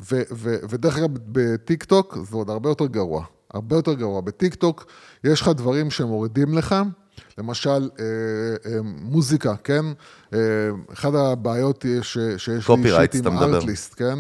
[0.01, 3.25] ו, ו, ודרך אגב, בטיק טוק זה עוד הרבה יותר גרוע.
[3.53, 4.21] הרבה יותר גרוע.
[4.21, 4.85] בטיק טוק
[5.23, 6.75] יש לך דברים שמורידים לך,
[7.37, 8.05] למשל, אה,
[8.65, 9.85] אה, מוזיקה, כן?
[10.33, 10.39] אה,
[10.93, 13.53] אחת הבעיות יש, שיש לי אישית אתה עם.
[13.53, 14.19] ארטליסט, כן?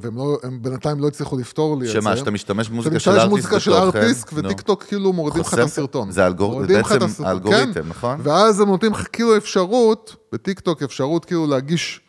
[0.00, 2.00] והם לא, בינתיים לא הצליחו לפתור לי את זה.
[2.00, 4.38] שמה, שאתה משתמש במוזיקה אתה של משתמש ארטיסט במוזיקה של בתוכן, artist, נו.
[4.38, 6.10] וטיק טוק כאילו מורידים לך את הסרטון.
[6.10, 6.36] זה את
[6.68, 7.88] בעצם הסרטון, האלגוריתם, כן.
[7.88, 8.20] נכון?
[8.22, 12.00] ואז הם נותנים לך כאילו אפשרות, בטיק טוק אפשרות כאילו להגיש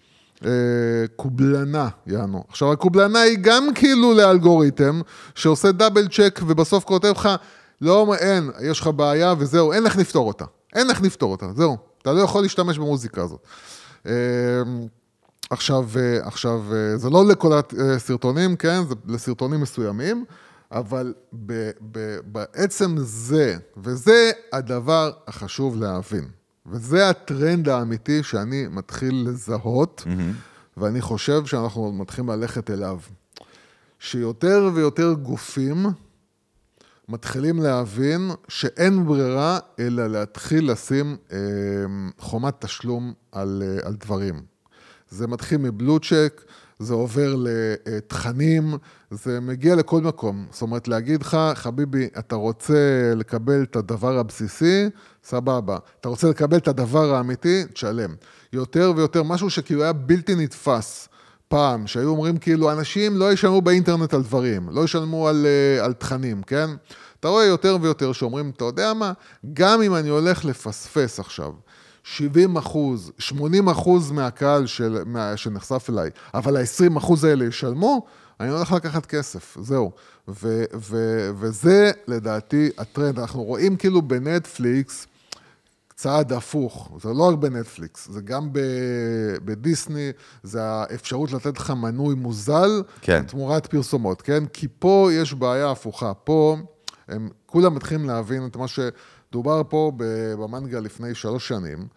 [0.46, 0.50] אה,
[1.16, 2.44] קובלנה, יענו.
[2.50, 5.02] עכשיו, הקובלנה היא גם כאילו לאלגוריתם,
[5.36, 7.30] שעושה double check ובסוף כותב לך,
[7.84, 10.46] לא, אין, יש לך בעיה וזהו, אין איך לפתור אותה.
[10.76, 11.78] אין איך לפתור אותה, זהו.
[12.02, 13.40] אתה לא יכול להשתמש במוזיקה הזאת.
[14.08, 14.14] אה,
[15.50, 17.60] עכשיו, אה, עכשיו, אה, זה לא לכל
[17.96, 18.82] הסרטונים, כן?
[18.88, 20.26] זה לסרטונים מסוימים,
[20.72, 26.28] אבל ב, ב, בעצם זה, וזה הדבר החשוב להבין,
[26.66, 30.04] וזה הטרנד האמיתי שאני מתחיל לזהות,
[30.78, 32.98] ואני חושב שאנחנו מתחילים ללכת אליו.
[34.00, 35.86] שיותר ויותר גופים
[37.10, 41.38] מתחילים להבין שאין ברירה אלא להתחיל לשים אה,
[42.20, 44.42] חומת תשלום על, אה, על דברים.
[45.10, 46.42] זה מתחיל מבלו צ'ק,
[46.80, 48.78] זה עובר לתכנים,
[49.12, 50.46] זה מגיע לכל מקום.
[50.52, 54.90] זאת אומרת, להגיד לך, חביבי, אתה רוצה לקבל את הדבר הבסיסי,
[55.24, 55.78] סבבה.
[56.00, 58.16] אתה רוצה לקבל את הדבר האמיתי, תשלם.
[58.54, 61.10] יותר ויותר, משהו שכאילו היה בלתי נתפס.
[61.54, 65.46] פעם, שהיו אומרים כאילו, אנשים לא ישלמו באינטרנט על דברים, לא ישלמו על,
[65.80, 66.70] uh, על תכנים, כן?
[67.20, 69.14] אתה רואה יותר ויותר שאומרים, אתה יודע מה,
[69.54, 71.52] גם אם אני הולך לפספס עכשיו
[72.04, 78.06] 70 אחוז, 80 אחוז מהקהל של, מה, שנחשף אליי, אבל ה-20 אחוז האלה ישלמו,
[78.40, 79.92] אני הולך לקחת כסף, זהו.
[80.28, 85.08] ו, ו, וזה לדעתי הטרנד, אנחנו רואים כאילו בנטפליקס,
[85.96, 90.12] צעד הפוך, זה לא רק בנטפליקס, זה גם ב- בדיסני,
[90.44, 93.24] זה האפשרות לתת לך מנוי מוזל, כן.
[93.24, 94.46] תמורת פרסומות, כן?
[94.46, 96.58] כי פה יש בעיה הפוכה, פה
[97.08, 101.88] הם כולם מתחילים להבין את מה שדובר פה במנגה לפני שלוש שנים,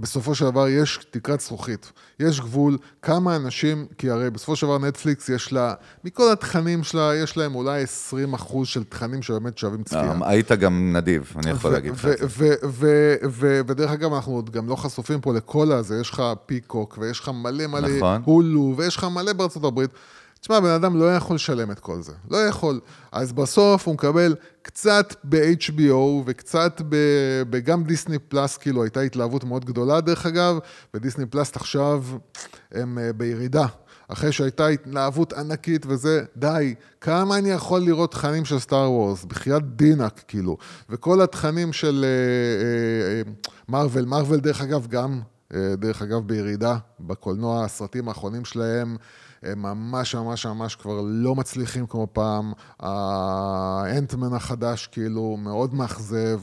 [0.00, 4.78] שבסופו של דבר יש תקרת זכוכית, יש גבול, כמה אנשים, כי הרי בסופו של דבר
[4.78, 9.82] נטפליקס יש לה, מכל התכנים שלה, יש להם אולי 20 אחוז של תכנים שבאמת שווים
[9.82, 10.12] צפייה.
[10.22, 12.08] אה, היית גם נדיב, אני יכול להגיד לך.
[13.66, 17.28] ודרך אגב, אנחנו עוד גם לא חשופים פה לכל הזה, יש לך פיקוק, ויש לך
[17.28, 18.22] מלא מלא נכון.
[18.24, 19.90] הולו, ויש לך מלא בארצות הברית.
[20.40, 22.80] תשמע, בן אדם לא יכול לשלם את כל זה, לא יכול.
[23.12, 29.64] אז בסוף הוא מקבל קצת ב-HBO וקצת ב- בגם דיסני פלאס, כאילו הייתה התלהבות מאוד
[29.64, 30.58] גדולה דרך אגב,
[30.94, 32.04] ודיסני פלאס עכשיו
[32.72, 33.66] הם אה, בירידה.
[34.08, 39.24] אחרי שהייתה התלהבות ענקית וזה, די, כמה אני יכול לראות תכנים של סטאר וורס?
[39.24, 40.56] בחייאת דינק, כאילו.
[40.90, 42.04] וכל התכנים של
[43.68, 45.20] מארוול, מארוול דרך אגב גם,
[45.54, 48.96] אה, דרך אגב בירידה, בקולנוע, הסרטים האחרונים שלהם,
[49.42, 52.52] הם ממש ממש ממש כבר לא מצליחים כמו פעם.
[52.80, 56.40] האנט-מן החדש כאילו מאוד מאכזב,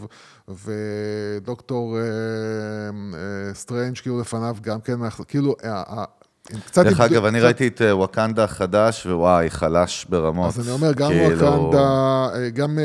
[0.48, 6.04] ודוקטור אה, אה, סטרנג' כאילו לפניו גם כן מאכזב, כאילו, אה,
[6.66, 6.86] קצת...
[6.86, 10.48] דרך אגב, אני ראיתי את וואקנדה החדש, וואי, חלש ברמות.
[10.48, 12.80] אז אני אומר, גם כאילו- וואקנדה, גם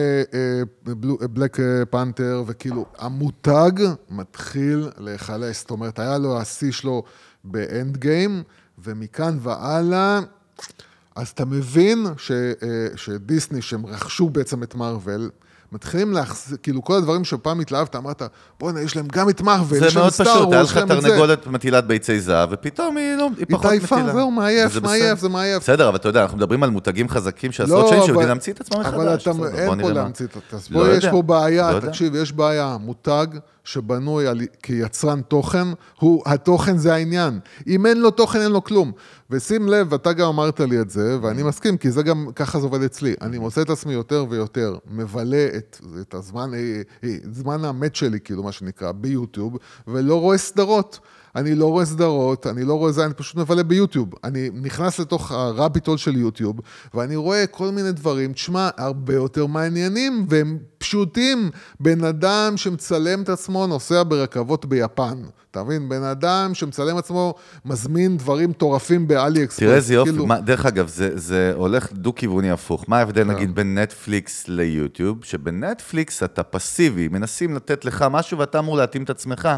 [1.31, 1.57] בלק
[1.91, 3.73] פנתר, וכאילו, המותג
[4.11, 5.59] מתחיל להיחלש.
[5.59, 7.03] זאת אומרת, היה לו השיא שלו
[7.45, 8.43] באנד גיים,
[8.85, 10.21] ומכאן והלאה,
[11.17, 15.31] אז אתה מבין ש, אה, שדיסני, שהם רכשו בעצם את מארוול,
[15.73, 18.23] מתחילים להחזיר, כאילו כל הדברים שפעם התלהבת, אמרת,
[18.61, 20.77] בוא'נה, יש להם גם את מארוול, זה יש להם מאוד סטאר פשוט, היה וורס, לך
[20.77, 21.09] יש להם את זה.
[21.09, 24.13] תרנגולת מטילת ביצי זהב, ופתאום היא לא, היא היא פחות מטילה.
[24.13, 25.19] זהו, מעייף, מעייף.
[25.19, 25.63] זה מעייף.
[25.63, 28.61] בסדר, אבל אתה יודע, אנחנו מדברים על מותגים חזקים שעשרות לא, שנים שיודעים להמציא את
[28.61, 28.95] עצמם מחדש.
[28.95, 29.91] אבל אתה, אין פה.
[29.91, 30.57] להמציא את זה.
[30.57, 31.81] אז לא פה יש פה בעיה, לא.
[31.81, 32.77] תקשיב, יש בעיה.
[32.81, 33.27] מותג
[33.65, 34.27] שבנוי
[34.63, 35.67] כיצרן תוכן,
[36.01, 37.39] הוא, התוכן זה העניין.
[37.67, 38.93] אם אין לו תוכן, אין לו כלום.
[39.33, 41.19] ושים לב, אתה גם אמרת לי את זה.
[41.23, 43.15] ואני מסכים, כי זה גם, ככה זה עובד אצלי.
[43.21, 48.21] אני מוצא את עצמי יותר ויותר, מבלה את, את הזמן, אה, אה, זמן המת שלי,
[48.21, 49.57] כאילו, מה שנקרא, ביוטיוב,
[49.89, 51.01] ולא רואה סדרות.
[51.37, 54.09] אני לא רואה סדרות, אני לא רואה זה, אני פשוט מבלה ביוטיוב.
[54.25, 56.61] אני נכנס לתוך הרביטול של יוטיוב,
[56.95, 61.51] ואני רואה כל מיני דברים, תשמע, הרבה יותר מעניינים, והם פשוטים.
[61.81, 65.23] בן אדם שמצלם את עצמו נוסע ברכבות ביפן.
[65.53, 65.89] אתה מבין?
[65.89, 67.35] בן אדם שמצלם עצמו,
[67.65, 69.59] מזמין דברים מטורפים באלי אקספרס.
[69.61, 72.85] תראה איזה יופי, כאילו, מה- דרך אגב, זה, זה הולך דו-כיווני הפוך.
[72.89, 73.31] מה ההבדל כן.
[73.31, 75.19] נגיד בין נטפליקס ליוטיוב?
[75.25, 79.49] שבנטפליקס אתה פסיבי, מנסים לתת לך משהו ואתה אמור להתאים את עצמך.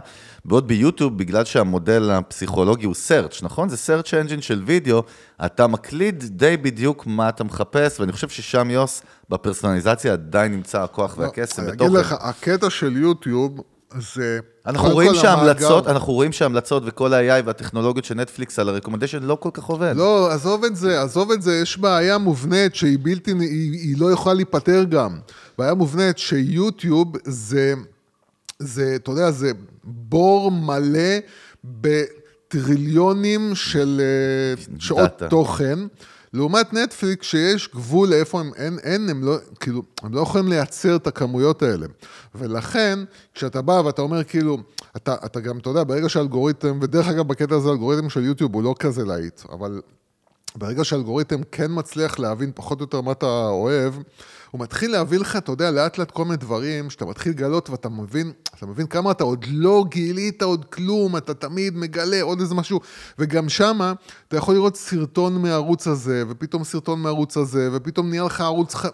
[0.45, 3.69] בעוד ביוטיוב, בגלל שהמודל הפסיכולוגי הוא search, נכון?
[3.69, 5.03] זה search engine של וידאו,
[5.45, 11.19] אתה מקליד די בדיוק מה אתה מחפש, ואני חושב ששם יוס, בפרסונליזציה עדיין נמצא הכוח
[11.19, 11.85] והקסם אני בתוכן.
[11.91, 13.61] אגיד לך, הקטע של יוטיוב
[13.99, 14.39] זה...
[14.67, 19.51] אנחנו רואים שההמלצות, אנחנו רואים שההמלצות וכל ה-AI והטכנולוגיות של נטפליקס על הרקומנדשן לא כל
[19.53, 19.93] כך עובד.
[19.97, 24.13] לא, עזוב את זה, עזוב את זה, יש בעיה מובנית שהיא בלתי, היא, היא לא
[24.13, 25.19] יכולה להיפתר גם.
[25.59, 27.75] בעיה מובנית שיוטיוב זה,
[28.59, 29.53] זה, אתה יודע, זה
[29.85, 31.19] בור מלא
[31.65, 35.29] בטריליונים של אה, שעות דאטה.
[35.29, 35.79] תוכן.
[36.35, 40.97] לעומת נטפליקס, שיש גבול לאיפה הם, אין, אין, הם לא, כאילו, הם לא יכולים לייצר
[40.97, 41.87] את הכמויות האלה.
[42.35, 42.99] ולכן,
[43.35, 44.59] כשאתה בא ואתה אומר, כאילו,
[44.97, 48.63] אתה, אתה גם, אתה יודע, ברגע שהאלגוריתם, ודרך אגב, בקטע הזה, האלגוריתם של יוטיוב הוא
[48.63, 49.81] לא כזה להיט, אבל
[50.57, 53.95] ברגע שהאלגוריתם כן מצליח להבין פחות או יותר מה אתה אוהב,
[54.51, 57.89] הוא מתחיל להביא לך, אתה יודע, לאט לאט כל מיני דברים שאתה מתחיל לגלות ואתה
[57.89, 62.55] מבין, אתה מבין כמה אתה עוד לא גילית עוד כלום, אתה תמיד מגלה עוד איזה
[62.55, 62.81] משהו,
[63.19, 63.93] וגם שמה
[64.29, 68.87] אתה יכול לראות סרטון מהערוץ הזה, ופתאום סרטון מהערוץ הזה, ופתאום נהיה לך ערוץ ח...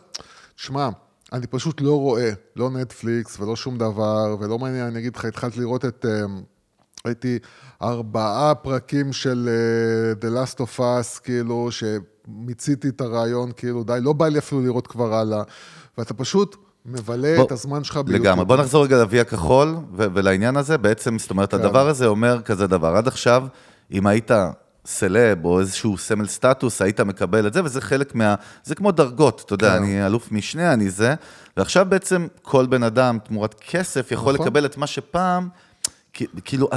[0.56, 0.88] שמע,
[1.32, 5.60] אני פשוט לא רואה, לא נטפליקס ולא שום דבר, ולא מעניין, אני אגיד לך, התחלתי
[5.60, 6.06] לראות את...
[7.04, 7.38] הייתי
[7.82, 9.48] ארבעה פרקים של
[10.18, 14.60] uh, The Last of Us, כאילו, שמיציתי את הרעיון, כאילו, די, לא בא לי אפילו
[14.60, 15.42] לראות כבר הלאה,
[15.98, 18.16] ואתה פשוט מבלה בוא- את הזמן שלך ביוטיוב.
[18.26, 18.44] לגמרי.
[18.44, 20.78] בוא נחזור רגע לאבי הכחול ו- ולעניין הזה.
[20.78, 22.96] בעצם, זאת אומרת, הדבר הזה אומר כזה דבר.
[22.96, 23.46] עד עכשיו,
[23.92, 24.30] אם היית
[24.86, 28.34] סלב או איזשהו סמל סטטוס, היית מקבל את זה, וזה חלק מה...
[28.64, 29.76] זה כמו דרגות, אתה יודע, כן.
[29.76, 31.14] אני אלוף משנה, אני זה,
[31.56, 34.46] ועכשיו בעצם כל בן אדם תמורת כסף יכול נכון.
[34.46, 35.48] לקבל את מה שפעם,
[36.44, 36.68] כאילו,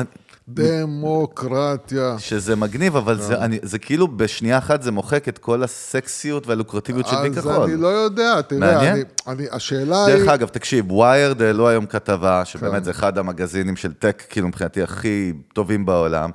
[0.47, 2.15] דמוקרטיה.
[2.19, 7.07] שזה מגניב, אבל זה, אני, זה כאילו בשנייה אחת זה מוחק את כל הסקסיות והלוקרטיביות
[7.07, 7.53] של אז כחול.
[7.53, 8.93] אני לא יודע, תראה, מעניין.
[8.93, 10.15] אני, אני, השאלה היא...
[10.15, 12.83] דרך אגב, תקשיב, Wired העלו היום כתבה, שבאמת כן.
[12.83, 16.29] זה אחד המגזינים של tech, כאילו מבחינתי הכי טובים בעולם,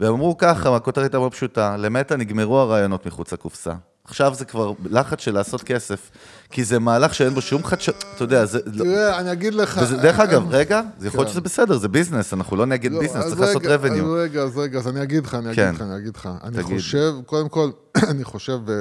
[0.00, 3.72] והם אמרו ככה, הכותרת הייתה מאוד פשוטה, למטא נגמרו הרעיונות מחוץ לקופסה.
[4.08, 6.10] עכשיו זה כבר לחץ של לעשות כסף,
[6.50, 8.58] כי זה מהלך שאין בו שום חדשות, אתה יודע, זה...
[8.66, 9.80] לא- תראה, אני אגיד לך...
[10.02, 11.32] דרך אגב, רגע, זה יכול להיות כן.
[11.32, 14.02] שזה בסדר, זה ביזנס, אנחנו לא נגד לא, ביזנס, צריך לעשות revenue.
[14.02, 15.68] אז רגע, אז רגע, אז אני אגיד לך, אני כן.
[15.68, 16.28] אגיד לך, אני אגיד לך.
[16.44, 16.62] אני.
[16.62, 17.70] חושב, קודם כל,
[18.10, 18.74] אני חושב, אה,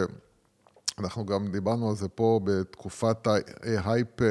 [1.00, 4.28] אנחנו גם דיברנו על זה פה בתקופת ה-hype אה,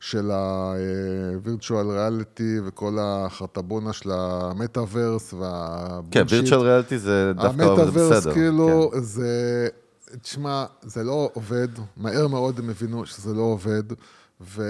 [0.00, 6.12] של ה-virtual reality וכל החרטבונה של ה-metaverse וה-bullshit.
[6.12, 8.32] כן, virtual reality זה דווקא עובד ה-metaverse, בסדר.
[8.32, 9.00] כאילו, כן.
[9.00, 9.68] זה...
[10.22, 13.82] תשמע, זה לא עובד, מהר מאוד הם הבינו שזה לא עובד,
[14.40, 14.62] ו,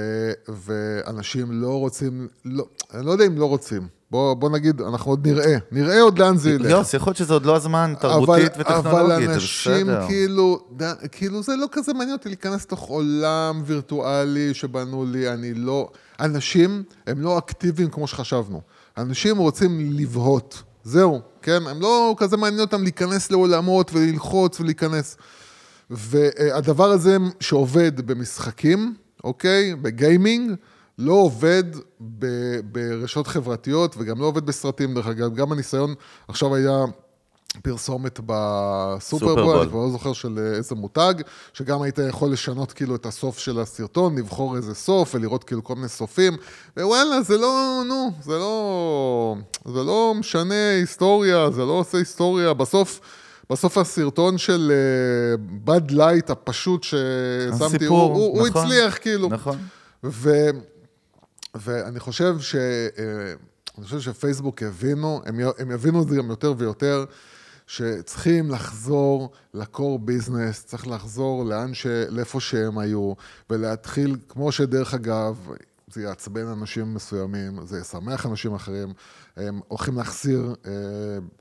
[0.48, 5.26] ואנשים לא רוצים, לא, אני לא יודע אם לא רוצים, בוא, בוא נגיד, אנחנו עוד
[5.26, 6.70] נראה, נראה עוד לאן זה ילך.
[6.70, 9.86] יוס, יכול להיות שזה עוד לא הזמן, תרבותית אבל, וטכנולוגית, אבל זה אנשים.
[10.06, 15.54] כאילו, ד- כאילו זה לא כזה מעניין אותי להיכנס לתוך עולם וירטואלי שבנו לי, אני
[15.54, 15.88] לא...
[16.20, 18.60] אנשים הם לא אקטיביים כמו שחשבנו.
[18.98, 21.62] אנשים רוצים לבהות, זהו, כן?
[21.66, 25.16] הם לא כזה מעניין אותם להיכנס לעולמות וללחוץ ולהיכנס.
[25.90, 29.74] והדבר הזה שעובד במשחקים, אוקיי?
[29.74, 30.52] בגיימינג,
[30.98, 31.64] לא עובד
[32.64, 35.34] ברשתות חברתיות וגם לא עובד בסרטים, דרך אגב.
[35.34, 35.94] גם הניסיון,
[36.28, 36.84] עכשיו היה
[37.62, 39.56] פרסומת בסופרבול, סופרבול.
[39.56, 41.14] אני כבר לא זוכר של איזה מותג,
[41.52, 45.74] שגם היית יכול לשנות כאילו את הסוף של הסרטון, לבחור איזה סוף ולראות כאילו כל
[45.74, 46.36] מיני סופים,
[46.76, 53.00] וואלה, זה לא, נו, זה לא, זה לא משנה היסטוריה, זה לא עושה היסטוריה, בסוף...
[53.50, 54.72] בסוף הסרטון של
[55.64, 59.28] באד לייט הפשוט ששמתי, הוא, הסיפור, הוא, הוא נכון, הצליח כאילו.
[59.28, 59.58] נכון.
[60.04, 60.50] ו,
[61.54, 62.54] ואני חושב ש...
[62.54, 63.34] אה,
[63.78, 67.04] אני חושב שפייסבוק הבינו, הם, הם יבינו את זה גם יותר ויותר,
[67.70, 71.86] שצריכים לחזור לקור ביזנס, צריך לחזור לאן ש...
[71.86, 73.12] לאיפה שהם היו,
[73.50, 75.48] ולהתחיל, כמו שדרך אגב,
[75.92, 78.92] זה יעצבן אנשים מסוימים, זה ישמח אנשים אחרים,
[79.36, 80.72] הם הולכים להחזיר אה,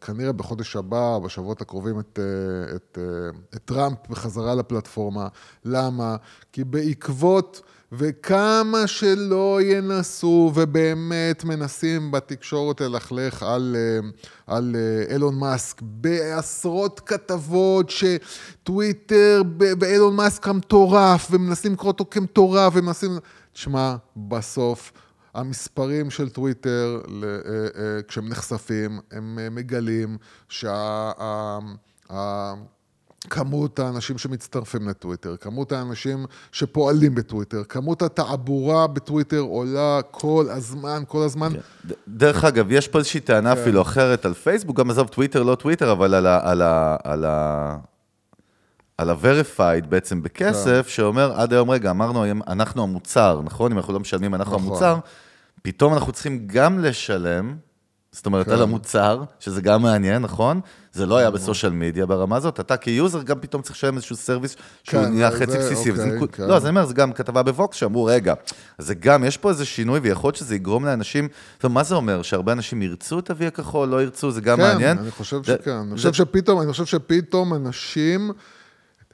[0.02, 5.28] כנראה בחודש הבא, בשבועות הקרובים, את, אה, את, אה, את טראמפ בחזרה לפלטפורמה.
[5.66, 6.16] למה?
[6.52, 7.62] כי בעקבות...
[7.92, 14.10] וכמה שלא ינסו, ובאמת מנסים בתקשורת ללכלך על, אה,
[14.48, 19.42] על אה, אילון מאסק, בעשרות כתבות שטוויטר
[19.80, 23.12] ואילון מאסק המטורף, ומנסים לקרוא אותו כמטורף, ומנסים...
[23.54, 24.92] תשמע, בסוף
[25.34, 30.18] המספרים של טוויטר, אה, כשהם נחשפים, הם מגלים
[30.50, 31.12] שה...
[33.30, 41.24] כמות האנשים שמצטרפים לטוויטר, כמות האנשים שפועלים בטוויטר, כמות התעבורה בטוויטר עולה כל הזמן, כל
[41.24, 41.54] הזמן.
[41.88, 43.62] ד- דרך אגב, יש פה איזושהי טענה כן.
[43.62, 46.40] אפילו אחרת על פייסבוק, גם עזוב טוויטר, לא טוויטר, אבל על ה...
[46.52, 46.96] על ה...
[47.04, 47.78] על ה...
[48.98, 50.90] על ה-verified בעצם בכסף, כן.
[50.90, 53.72] שאומר, עד היום, רגע, אמרנו, אנחנו המוצר, נכון?
[53.72, 54.68] אם אנחנו לא משלמים, אנחנו נכון.
[54.68, 54.98] המוצר,
[55.62, 57.56] פתאום אנחנו צריכים גם לשלם,
[58.20, 58.52] זאת אומרת, כן.
[58.52, 60.62] על המוצר, שזה גם מעניין, נכון?
[60.94, 64.56] זה לא היה בסושיאל מדיה ברמה הזאת, אתה כ-user גם פתאום צריך לשלם איזשהו service
[64.84, 65.92] שהוא כן, נהיה חצי בסיסי.
[65.92, 66.48] וזה אוקיי, כן.
[66.48, 68.34] לא, אז אני אומר, זה גם כתבה ב-Vox שאמרו, רגע,
[68.78, 71.96] זה גם, יש פה איזה שינוי, ויכול להיות שזה יגרום לאנשים, זאת אומרת, מה זה
[71.96, 72.22] אומר?
[72.22, 74.98] שהרבה אנשים ירצו את אבי הכחול, לא ירצו, זה גם מעניין.
[74.98, 75.72] כן, אני חושב זה- שכן.
[75.72, 78.32] אני זה- חושב שפתאום, אני חושב שפתאום אנשים...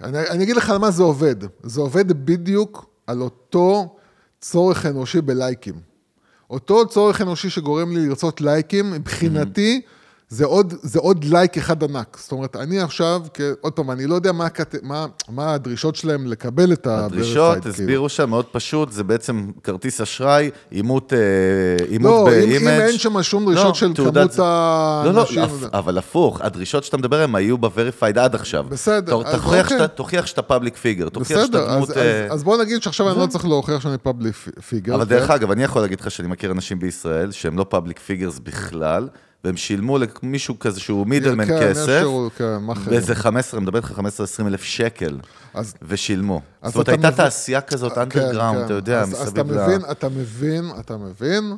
[0.03, 1.35] אני, אני אגיד לך על מה זה עובד.
[1.63, 3.95] זה עובד בדיוק על אותו
[4.41, 5.94] צורך אנושי בלייקים.
[6.49, 9.81] אותו צורך אנושי שגורם לי לרצות לייקים, מבחינתי,
[10.29, 12.17] זה עוד, זה עוד לייק אחד ענק.
[12.21, 13.21] זאת אומרת, אני עכשיו,
[13.61, 14.75] עוד פעם, אני לא יודע מה, הקט...
[14.83, 17.05] מה, מה הדרישות שלהם לקבל את ה...
[17.05, 17.73] הדרישות, כאילו.
[17.73, 21.19] הסבירו שם מאוד פשוט, זה בעצם כרטיס אשראי, אימות אה,
[21.85, 22.61] אימות לא, אם, ב-image.
[22.61, 25.37] אם אין שם שום דרישות לא, של תעודת- כמות האנשים...
[25.41, 28.63] לא, לא, הפ- אבל הפוך, הדרישות שאתה מדבר עליהן היו ב-verified עד עכשיו.
[28.69, 29.63] בסדר, תוכיח אוקיי.
[29.69, 31.89] שאתה- תוכיח שאתה public figure, תוכיח שאתה בסדר, אז, דמות...
[31.89, 34.35] אז, אה, אז בוא נגיד שעכשיו אני לא צריך להוכיח שאני public
[34.69, 34.95] figure.
[34.95, 35.09] אבל כן?
[35.09, 39.07] דרך אגב, אני יכול להגיד לך שאני מכיר אנשים בישראל שהם לא public figures בכלל,
[39.45, 42.57] והם שילמו למישהו כזה שהוא middleman כן, כסף, איכשהו, כן.
[42.87, 44.01] וזה 15, אני מדבר איתך 15-20
[44.47, 45.17] אלף שקל,
[45.53, 46.41] אז- ושילמו.
[46.61, 48.65] אז זאת אומרת, הייתה מבין- תעשייה כזאת, כן, underground, כן.
[48.65, 49.61] אתה יודע, אז, אז אתה מסביב.
[49.61, 51.55] מבין, אתה מבין, אתה מבין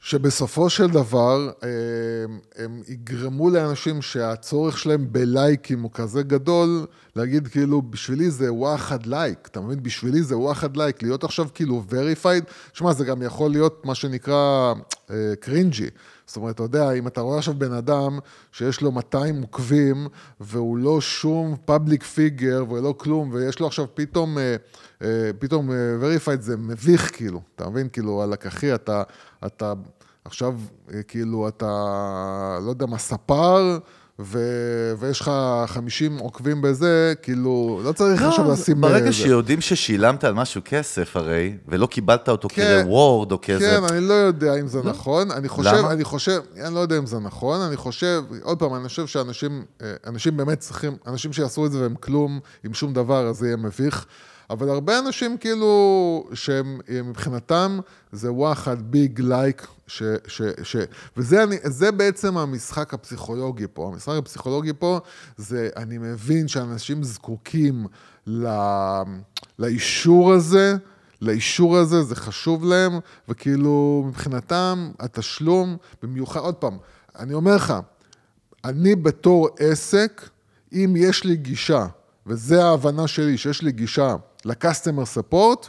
[0.00, 7.82] שבסופו של דבר הם, הם יגרמו לאנשים שהצורך שלהם בלייקים הוא כזה גדול, להגיד כאילו,
[7.82, 9.82] בשבילי זה וואחד לייק, אתה מבין?
[9.82, 14.72] בשבילי זה וואחד לייק, להיות עכשיו כאילו verified, שמע, זה גם יכול להיות מה שנקרא
[15.10, 15.90] אה, cringy.
[16.26, 18.18] זאת אומרת, אתה יודע, אם אתה רואה עכשיו בן אדם
[18.52, 20.06] שיש לו 200 עוקבים,
[20.40, 24.56] והוא לא שום פאבליק פיגר ולא כלום, ויש לו עכשיו פתאום, אה,
[25.02, 27.88] אה, פתאום אה, verified, זה מביך כאילו, אתה מבין?
[27.88, 29.02] כאילו, על הכחי, אתה,
[29.46, 29.72] אתה
[30.24, 30.54] עכשיו,
[30.94, 31.66] אה, כאילו, אתה,
[32.64, 33.78] לא יודע מה, ספר,
[34.24, 34.38] ו...
[34.98, 35.30] ויש לך
[35.66, 38.80] 50 עוקבים בזה, כאילו, לא צריך עכשיו לא, לשים...
[38.80, 43.58] ברגע אה, שיודעים ששילמת על משהו כסף הרי, ולא קיבלת אותו כן, כרוורד או כזה,
[43.58, 45.30] כן, אני לא יודע אם זה נכון.
[45.30, 45.92] אני חושב, למה?
[45.92, 49.64] אני חושב, אני לא יודע אם זה נכון, אני חושב, עוד פעם, אני חושב שאנשים,
[49.82, 53.46] אה, אנשים באמת צריכים, אנשים שיעשו את זה והם כלום עם שום דבר, אז זה
[53.46, 54.06] יהיה מביך.
[54.50, 57.78] אבל הרבה אנשים כאילו, שהם אה, מבחינתם,
[58.12, 59.66] זה וואחד ביג לייק,
[61.16, 61.56] וזה אני,
[61.96, 63.90] בעצם המשחק הפסיכולוגי פה.
[63.92, 65.00] המשחק הפסיכולוגי פה
[65.36, 67.86] זה, אני מבין שאנשים זקוקים
[68.26, 68.46] ל,
[69.58, 70.76] לאישור הזה,
[71.22, 72.92] לאישור הזה, זה חשוב להם,
[73.28, 76.78] וכאילו מבחינתם התשלום, במיוחד, עוד פעם,
[77.18, 77.74] אני אומר לך,
[78.64, 80.28] אני בתור עסק,
[80.72, 81.86] אם יש לי גישה,
[82.26, 85.68] וזו ההבנה שלי, שיש לי גישה ל-customer support,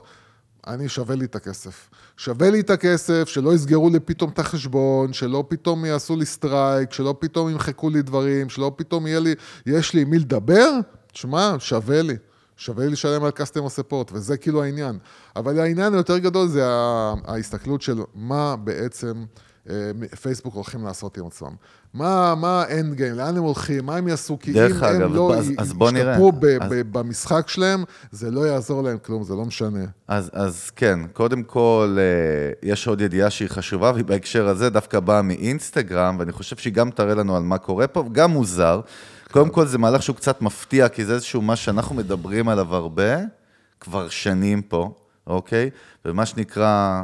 [0.67, 1.89] אני שווה לי את הכסף.
[2.17, 6.93] שווה לי את הכסף, שלא יסגרו לי פתאום את החשבון, שלא פתאום יעשו לי strike,
[6.93, 10.69] שלא פתאום ימחקו לי דברים, שלא פתאום יהיה לי, יש לי עם מי לדבר,
[11.11, 12.15] תשמע, שווה לי.
[12.57, 14.97] שווה לי לשלם על customer support, וזה כאילו העניין.
[15.35, 16.63] אבל העניין היותר גדול זה
[17.25, 19.25] ההסתכלות של מה בעצם
[20.21, 21.51] פייסבוק הולכים לעשות עם עצמם.
[21.93, 25.35] מה, מה האנד גיים, לאן הם הולכים, מה הם יעשו, כי אם אגב, הם לא
[25.35, 26.11] אז- אז בוא נראה.
[26.11, 29.85] ישתפרו ב- אז- ב- במשחק שלהם, זה לא יעזור להם כלום, זה לא משנה.
[30.07, 34.99] אז, אז כן, קודם כל, אה, יש עוד ידיעה שהיא חשובה, והיא בהקשר הזה דווקא
[34.99, 38.81] באה מאינסטגרם, ואני חושב שהיא גם תראה לנו על מה קורה פה, וגם מוזר.
[39.31, 43.15] קודם כל, זה מהלך שהוא קצת מפתיע, כי זה איזשהו מה שאנחנו מדברים עליו הרבה,
[43.79, 44.91] כבר שנים פה,
[45.27, 45.69] אוקיי?
[46.05, 47.01] ומה שנקרא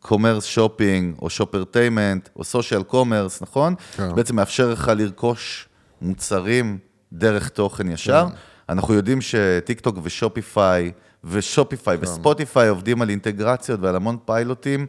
[0.00, 3.74] commerce shopping, או shoppertainment, או social commerce, נכון?
[3.96, 4.14] כן.
[4.14, 5.68] בעצם מאפשר לך לרכוש
[6.02, 6.78] מוצרים
[7.12, 8.26] דרך תוכן ישר.
[8.68, 10.92] אנחנו יודעים שטיק טוק ושופיפיי,
[11.24, 14.86] ושופיפיי וספוטיפיי עובדים על אינטגרציות ועל המון פיילוטים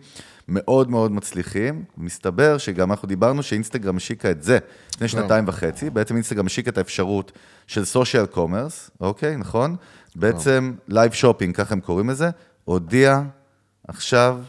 [0.47, 1.83] מאוד מאוד מצליחים.
[1.97, 4.57] מסתבר שגם אנחנו דיברנו שאינסטגרם השיקה את זה
[4.95, 5.89] לפני שנתיים וחצי.
[5.89, 7.31] בעצם אינסטגרם השיקה את האפשרות
[7.67, 9.75] של social commerce, אוקיי, נכון?
[10.15, 12.29] בעצם live shopping, ככה הם קוראים לזה,
[12.63, 13.21] הודיע
[13.87, 14.39] עכשיו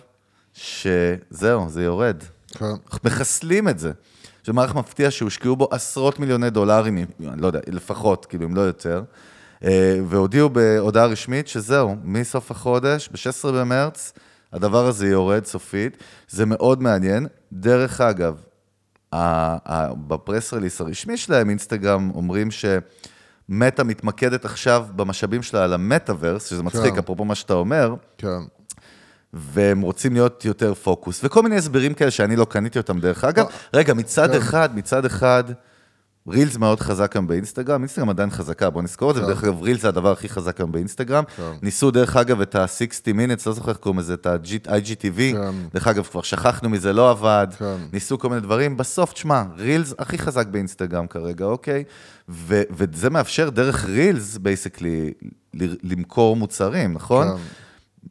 [0.59, 2.23] שזהו, זה יורד.
[2.49, 2.65] כן.
[3.05, 3.93] מחסלים את זה.
[4.45, 8.61] זה מהלך מפתיע שהושקעו בו עשרות מיליוני דולרים, אני לא יודע, לפחות, כאילו, אם לא
[8.61, 9.03] יותר,
[9.65, 14.13] אה, והודיעו בהודעה רשמית שזהו, מסוף החודש, ב-16 במרץ,
[14.53, 15.97] הדבר הזה יורד סופית.
[16.29, 17.27] זה מאוד מעניין.
[17.53, 18.43] דרך אגב,
[20.07, 26.93] בפרס רליס הרשמי שלהם, אינסטגרם, אומרים שמטא מתמקדת עכשיו במשאבים שלה על המטאוורס, שזה מצחיק,
[26.93, 26.99] כן.
[26.99, 28.41] אפרופו מה שאתה אומר, כן.
[29.33, 33.47] והם רוצים להיות יותר פוקוס, וכל מיני הסברים כאלה שאני לא קניתי אותם דרך אגב.
[33.75, 34.37] רגע, מצד כן.
[34.37, 35.45] אחד, מצד אחד,
[36.29, 39.83] רילס מאוד חזק היום באינסטגרם, אינסטגרם עדיין חזקה, בוא נזכור את זה, ודרך אגב, רילס
[39.83, 41.25] זה הדבר הכי חזק היום באינסטגרם.
[41.37, 41.43] כן.
[41.63, 45.55] ניסו דרך אגב את ה-60 minutes, לא זוכר איך קוראים לזה, את ה-IGTV, כן.
[45.75, 47.77] דרך אגב, כבר שכחנו מזה, לא עבד, כן.
[47.93, 51.85] ניסו כל מיני דברים, בסוף, תשמע, רילס הכי חזק באינסטגרם כרגע, אוקיי?
[52.29, 55.13] וזה מאפשר דרך Reels, basically,
[55.83, 57.29] למכור מוצרים, נכון?
[57.29, 57.35] כן.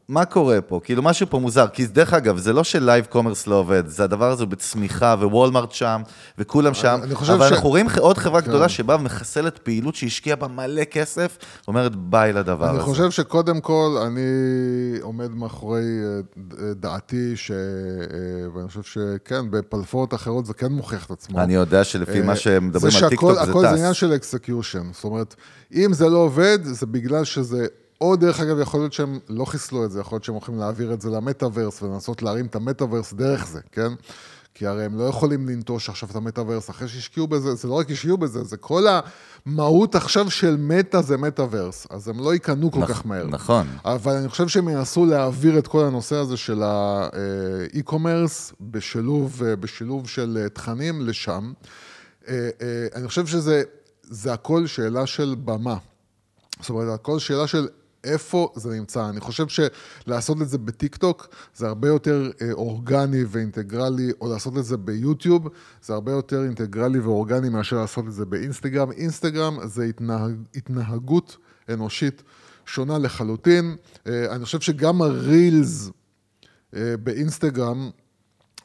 [0.09, 0.79] מה קורה פה?
[0.83, 1.67] כאילו, משהו פה מוזר.
[1.67, 6.01] כי דרך אגב, זה לא ש-live commerce לא עובד, זה הדבר הזה בצמיחה, ווולמרט שם,
[6.37, 6.99] וכולם שם.
[7.03, 8.47] אני חושב אבל ש- אנחנו רואים עוד חברה כן.
[8.47, 12.85] גדולה שבאה ומחסלת פעילות שהשקיעה בה מלא כסף, אומרת ביי לדבר אני הזה.
[12.85, 14.21] חושב שקודם כל, אני
[15.01, 17.51] עומד מאחורי אה, ד- דעתי, ש...
[17.51, 17.57] אה,
[18.55, 21.39] ואני חושב שכן, בפלטפורמות אחרות זה כן מוכיח את עצמו.
[21.39, 23.97] אני יודע שלפי מה שהם מדברים זה על טיקטוק שהכל זה הכל זה עניין טס.
[23.97, 24.83] של execution.
[24.93, 25.35] זאת אומרת,
[25.75, 27.65] אם זה לא עובד, זה בגלל שזה...
[28.01, 30.93] או דרך אגב, יכול להיות שהם לא חיסלו את זה, יכול להיות שהם הולכים להעביר
[30.93, 33.91] את זה למטאוורס ולנסות להרים את המטאוורס דרך זה, כן?
[34.53, 37.91] כי הרי הם לא יכולים לנטוש עכשיו את המטאוורס אחרי שהשקיעו בזה, זה לא רק
[37.91, 38.85] השקיעו בזה, זה כל
[39.45, 43.27] המהות עכשיו של מטא זה מטאוורס, אז הם לא ייכנעו כל נכ- כך מהר.
[43.27, 43.67] נכון.
[43.85, 50.07] אבל אני חושב שהם ינסו להעביר את כל הנושא הזה של האי-קומרס בשילוב, אה, בשילוב
[50.09, 51.53] של אה, תכנים לשם.
[52.27, 52.49] אה,
[52.95, 53.63] אני חושב שזה
[54.03, 55.77] זה הכל שאלה של במה.
[56.59, 57.67] זאת אומרת, הכל שאלה של
[58.07, 59.09] איפה זה נמצא.
[59.09, 64.65] אני חושב שלעשות את זה בטיקטוק זה הרבה יותר אה, אורגני ואינטגרלי, או לעשות את
[64.65, 65.47] זה ביוטיוב
[65.81, 68.91] זה הרבה יותר אינטגרלי ואורגני מאשר לעשות את זה באינסטגרם.
[68.91, 71.37] אינסטגרם זה התנהג, התנהגות
[71.69, 72.23] אנושית
[72.65, 73.75] שונה לחלוטין.
[74.07, 75.89] אה, אני חושב שגם הרילס
[76.75, 77.89] אה, באינסטגרם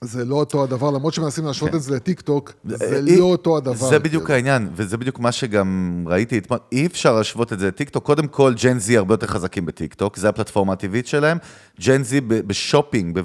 [0.02, 3.88] זה לא אותו הדבר, למרות שמנסים להשוות את זה לטיקטוק, זה אה, לא אותו הדבר.
[3.88, 4.34] זה בדיוק כאילו.
[4.34, 6.58] העניין, וזה בדיוק מה שגם ראיתי אתמול.
[6.72, 8.04] אי אפשר להשוות את זה לטיקטוק.
[8.04, 11.38] קודם כל, Gen Z הרבה יותר חזקים בטיקטוק, זה הפלטפורמה הטבעית שלהם.
[11.80, 13.20] Gen Z ב-shopping,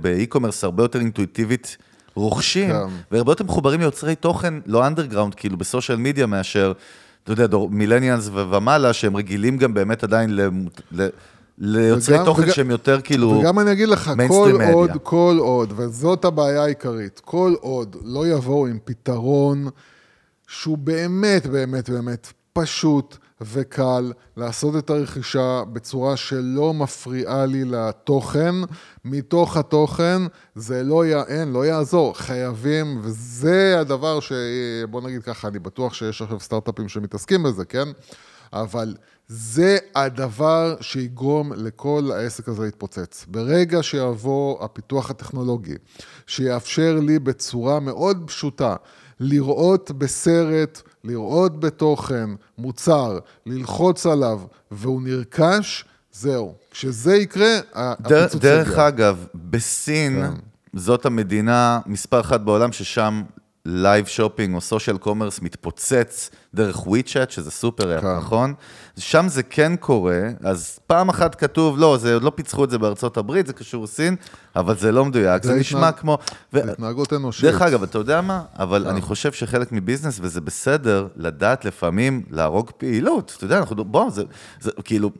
[0.00, 1.76] ב-e-commerce, הרבה יותר אינטואיטיבית
[2.14, 2.86] רוכשים, כן.
[3.10, 6.72] והרבה יותר מחוברים ליוצרי תוכן, לא underground, כאילו בסושיאל מדיה, מאשר,
[7.24, 10.38] אתה יודע, millennials ומעלה, שהם רגילים גם באמת עדיין
[11.58, 13.28] ליוצרי וגם- תוכן וגם- שהם יותר כאילו...
[13.28, 14.72] וגם אני אגיד לך, כל media.
[14.72, 19.68] עוד, כל עוד, וזאת הבעיה העיקרית, כל עוד לא יבואו עם פתרון
[20.48, 28.54] שהוא באמת, באמת, באמת פשוט וקל לעשות את הרכישה בצורה שלא מפריעה לי לתוכן,
[29.04, 30.22] מתוך התוכן,
[30.54, 31.14] זה לא, י...
[31.22, 34.32] אין, לא יעזור, חייבים, וזה הדבר ש...
[34.90, 37.88] בוא נגיד ככה, אני בטוח שיש עכשיו סטארט-אפים שמתעסקים בזה, כן?
[38.62, 38.94] אבל
[39.28, 43.24] זה הדבר שיגרום לכל העסק הזה להתפוצץ.
[43.28, 45.74] ברגע שיבוא הפיתוח הטכנולוגי,
[46.26, 48.76] שיאפשר לי בצורה מאוד פשוטה
[49.20, 54.40] לראות בסרט, לראות בתוכן, מוצר, ללחוץ עליו,
[54.70, 56.54] והוא נרכש, זהו.
[56.70, 58.88] כשזה יקרה, הפיצוץ דרך יגיע.
[58.88, 60.40] אגב, בסין, כן.
[60.78, 63.22] זאת המדינה מספר אחת בעולם ששם
[63.68, 68.16] live shopping או social commerce מתפוצץ דרך וויצ'אט, שזה סופר כן.
[68.16, 68.54] נכון?
[68.98, 72.78] שם זה כן קורה, אז פעם אחת כתוב, לא, זה עוד לא פיצחו את זה
[72.78, 74.16] בארצות הברית, זה קשור לסין,
[74.56, 76.18] אבל זה לא מדויק, זה זה נשמע התנהג- כמו...
[76.52, 77.44] ו- התנהגות אנושית.
[77.44, 78.42] דרך אגב, אתה יודע מה?
[78.58, 83.34] אבל אני חושב שחלק מ business, וזה בסדר, לדעת לפעמים להרוג פעילות.
[83.36, 84.22] אתה יודע, אנחנו, בוא, זה,
[84.60, 85.10] זה כאילו,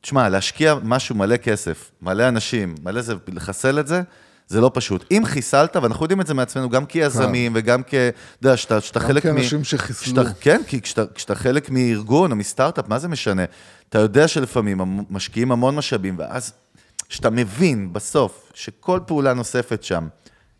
[0.00, 4.02] תשמע, להשקיע משהו מלא כסף, מלא אנשים, מלא זה, לחסל את זה,
[4.48, 5.04] זה לא פשוט.
[5.10, 7.94] אם חיסלת, ואנחנו יודעים את זה מעצמנו, גם כיזמים וגם כ...
[7.94, 9.34] אתה יודע, שאתה, גם חלק מ...
[9.34, 10.22] כאנשים שחיסלו.
[10.40, 10.80] כן, כי
[11.14, 13.44] כשאתה, חלק מארגון או מסטארט-אפ, מה זה משנה?
[13.88, 14.80] אתה יודע שלפעמים
[15.10, 16.52] משקיעים המון משאבים, ואז
[17.08, 20.08] כשאתה מבין בסוף שכל פעולה נוספת שם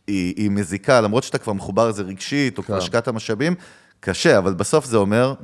[0.07, 2.82] היא, היא מזיקה, למרות שאתה כבר מחובר לזה רגשית, או כבר כן.
[2.82, 3.55] השקעת משאבים,
[4.01, 5.34] קשה, אבל בסוף זה אומר,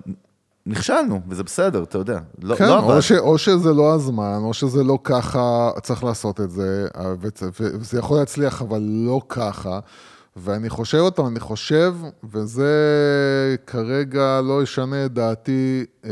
[0.66, 2.18] נכשלנו, וזה בסדר, אתה יודע.
[2.42, 2.96] לא, כן, לא.
[2.96, 6.86] או, ש, או שזה לא הזמן, או שזה לא ככה, צריך לעשות את זה,
[7.20, 9.78] וצ- וזה יכול להצליח, אבל לא ככה.
[10.36, 11.94] ואני חושב עוד פעם, אני חושב,
[12.32, 12.72] וזה
[13.66, 16.10] כרגע לא ישנה את דעתי אה,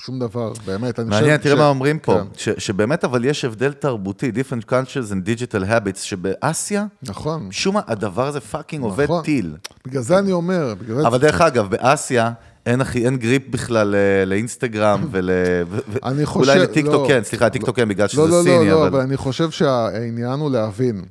[0.00, 0.98] שום דבר, באמת.
[0.98, 4.30] אני מעניין, חושב תראה ש- מה אומרים פה, כן, ש, שבאמת אבל יש הבדל תרבותי,
[4.34, 9.24] different cultures and digital habits, שבאסיה, נכון, משום מה הדבר הזה fucking עובד נכון.
[9.24, 9.56] טיל.
[9.86, 11.06] בגלל זה אני אומר, בגלל זה...
[11.08, 12.32] אבל דרך אגב, באסיה
[12.66, 13.94] אין, אחי, אין grip בכלל
[14.26, 15.30] לאינסטגרם ול...
[16.04, 16.50] אני חושב...
[16.50, 18.86] אולי לטיקטוק לא, כן, סליחה, טיקטוק כן, בגלל שזה לא, לא, סיני, לא, לא, אבל...
[18.86, 21.04] אבל אני חושב שהעניין הוא להבין.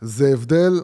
[0.00, 0.80] זה הבדל,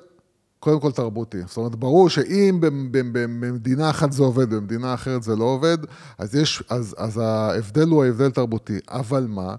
[0.60, 1.38] קודם כל תרבותי.
[1.46, 5.44] זאת אומרת, ברור שאם במ- במ- במ- במדינה אחת זה עובד, במדינה אחרת זה לא
[5.44, 5.78] עובד,
[6.18, 8.78] אז, יש, אז, אז ההבדל הוא ההבדל תרבותי.
[8.90, 9.54] אבל מה?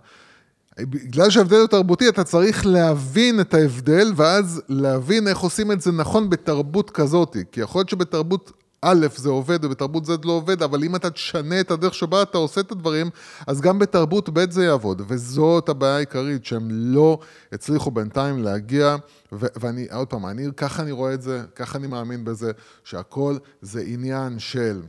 [0.79, 5.91] בגלל שההבדל הוא תרבותי, אתה צריך להבין את ההבדל, ואז להבין איך עושים את זה
[5.91, 7.37] נכון בתרבות כזאת.
[7.51, 8.51] כי יכול להיות שבתרבות
[8.81, 12.37] א' זה עובד ובתרבות ז' לא עובד, אבל אם אתה תשנה את הדרך שבה אתה
[12.37, 13.09] עושה את הדברים,
[13.47, 15.01] אז גם בתרבות ב' זה יעבוד.
[15.07, 17.19] וזאת הבעיה העיקרית, שהם לא
[17.51, 18.95] הצליחו בינתיים להגיע,
[19.31, 22.51] ו- ואני, עוד פעם, אני, ככה אני רואה את זה, ככה אני מאמין בזה,
[22.83, 24.81] שהכל זה עניין של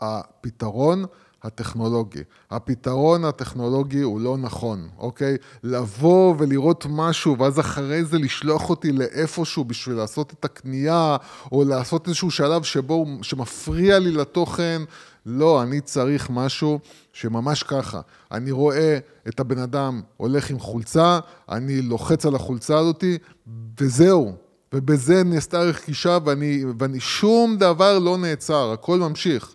[0.00, 1.04] הפתרון
[1.42, 2.22] הטכנולוגי.
[2.50, 5.36] הפתרון הטכנולוגי הוא לא נכון, אוקיי?
[5.62, 11.16] לבוא ולראות משהו, ואז אחרי זה לשלוח אותי לאיפשהו בשביל לעשות את הקנייה,
[11.52, 14.82] או לעשות איזשהו שלב שבו, שמפריע לי לתוכן,
[15.26, 16.78] לא, אני צריך משהו
[17.12, 18.00] שממש ככה.
[18.32, 21.18] אני רואה את הבן אדם הולך עם חולצה,
[21.48, 23.18] אני לוחץ על החולצה הזאתי,
[23.80, 24.32] וזהו.
[24.74, 29.54] ובזה נעשתה רכישה, ואני, ואני שום דבר לא נעצר, הכל ממשיך.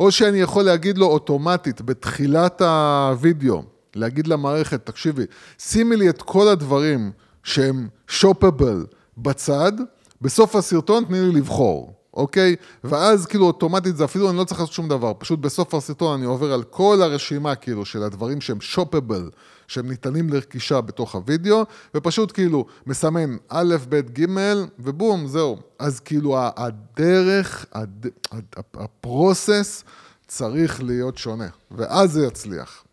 [0.00, 3.62] או שאני יכול להגיד לו אוטומטית, בתחילת הווידאו,
[3.94, 5.24] להגיד למערכת, תקשיבי,
[5.58, 7.10] שימי לי את כל הדברים
[7.42, 8.86] שהם שופבל
[9.18, 9.72] בצד,
[10.20, 12.56] בסוף הסרטון תני לי לבחור, אוקיי?
[12.84, 16.26] ואז כאילו אוטומטית זה אפילו, אני לא צריך לעשות שום דבר, פשוט בסוף הסרטון אני
[16.26, 19.30] עובר על כל הרשימה כאילו של הדברים שהם שופבל,
[19.70, 21.64] שהם ניתנים לרכישה בתוך הוידאו,
[21.94, 24.26] ופשוט כאילו מסמן א', ב', ג',
[24.78, 25.58] ובום, זהו.
[25.78, 28.06] אז כאילו הדרך, הד...
[28.32, 29.84] הד- הפרוסס
[30.26, 32.84] צריך להיות שונה, ואז זה יצליח.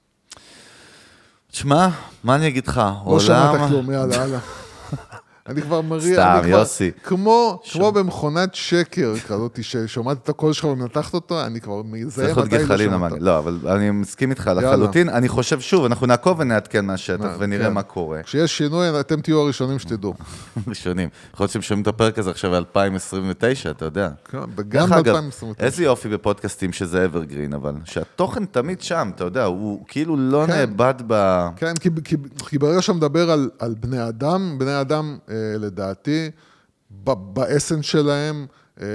[1.51, 1.88] תשמע,
[2.23, 2.82] מה אני אגיד לך?
[3.07, 4.39] לא שמעת כלום, יאללה, יאללה.
[5.47, 6.91] אני כבר מריע, סתם, אני כבר, יוסי.
[7.03, 12.65] כמו, כמו במכונת שקר כזאת, ששומעת את הקול שלך ומנתחת אותו, אני כבר מזהה מתי
[12.65, 12.79] שמעת.
[12.79, 13.15] למעגל.
[13.19, 14.51] לא, אבל אני מסכים איתך.
[14.55, 15.09] לחלוטין.
[15.09, 17.73] אני חושב, שוב, אנחנו נעקוב ונעדכן מהשטח אה, ונראה כן.
[17.73, 18.23] מה קורה.
[18.23, 20.13] כשיש שינוי, אתם תהיו הראשונים שתדעו.
[20.67, 21.09] ראשונים.
[21.33, 24.09] יכול להיות שהם שומעים את הפרק הזה עכשיו ב-2029, אתה יודע.
[24.31, 25.45] כן, וגם דרך אגב, ב-2029.
[25.59, 30.53] איזה יופי בפודקאסטים שזה אברגרין, אבל שהתוכן תמיד שם, אתה יודע, הוא כאילו לא כן.
[30.53, 31.47] נאבד ב...
[31.55, 32.15] כן, כי, כי,
[32.49, 36.31] כי ברגע שאתה מדבר על, על בני אדם, בני אדם, אה, לדעתי,
[37.03, 38.45] ב, באסנס שלהם,
[38.81, 38.85] אה,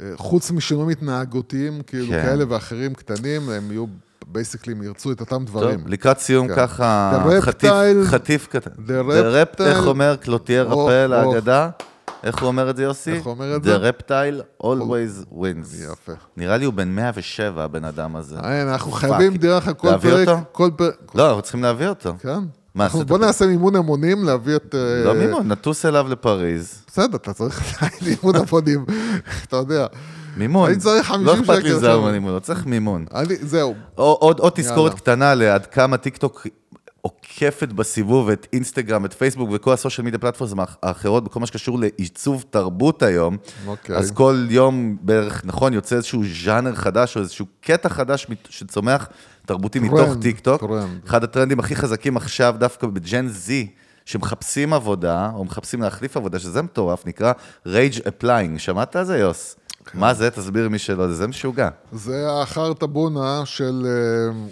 [0.00, 2.22] אה, חוץ משינויים התנהגותיים, כאילו כן.
[2.22, 3.84] כאלה ואחרים קטנים, הם יהיו,
[4.26, 5.80] בייסיקלי, הם ירצו את אותם דברים.
[5.80, 6.54] טוב, לקראת סיום כן.
[6.56, 7.70] ככה, The חטיף,
[8.04, 8.70] חטיף קטן.
[8.70, 11.12] The The reptile, איך אומר קלוטייר או, רפל.
[11.12, 11.70] האגדה?
[12.24, 13.12] איך הוא אומר את זה, יוסי?
[13.12, 13.90] איך הוא אומר את The זה?
[13.90, 15.92] reptile always wins.
[15.92, 16.12] יפה.
[16.36, 18.36] נראה לי הוא בן 107, הבן אדם הזה.
[18.44, 19.36] אין, אנחנו חייבים.
[19.36, 20.40] דרך כל להביא פרק, אותו?
[20.52, 22.14] כל פרק, לא, אנחנו צריכים להביא אותו.
[22.20, 22.38] כן.
[22.76, 24.74] מה, עשית בוא נעשה מימון המונים, להביא את...
[24.74, 26.82] אה, לא מימון, נטוס אליו לפריז.
[26.86, 28.84] בסדר, אתה צריך מימון המונים,
[29.44, 29.86] אתה יודע.
[30.36, 30.70] מימון.
[30.70, 32.02] אני צריך 50 לא אכפת לי שקל עכשיו.
[32.12, 33.04] מימון, לא צריך מימון.
[33.40, 33.74] זהו.
[33.94, 34.94] עוד תזכורת.
[34.94, 36.46] קטנה לעד כמה טיקטוק
[37.06, 41.78] עוקפת בסיבוב את אינסטגרם, את פייסבוק וכל ה social media platforms האחרות בכל מה שקשור
[41.78, 43.36] לעיצוב תרבות היום.
[43.66, 43.96] אוקיי.
[43.96, 49.08] אז כל יום בערך, נכון, יוצא איזשהו ז'אנר חדש או איזשהו קטע חדש שצומח
[49.46, 50.60] תרבותי טרנד, מתוך טיקטוק.
[50.60, 51.00] טרנד.
[51.06, 53.68] אחד הטרנדים הכי חזקים עכשיו דווקא ב Gen Z.
[54.06, 57.32] שמחפשים עבודה, או מחפשים להחליף עבודה, שזה מטורף, נקרא
[57.66, 58.58] rage applying.
[58.58, 59.56] שמעת על זה, יוס?
[59.94, 60.30] מה זה?
[60.30, 61.68] תסביר מי שלא, זה משוגע.
[61.92, 64.48] זה החרטה בונה של, אה,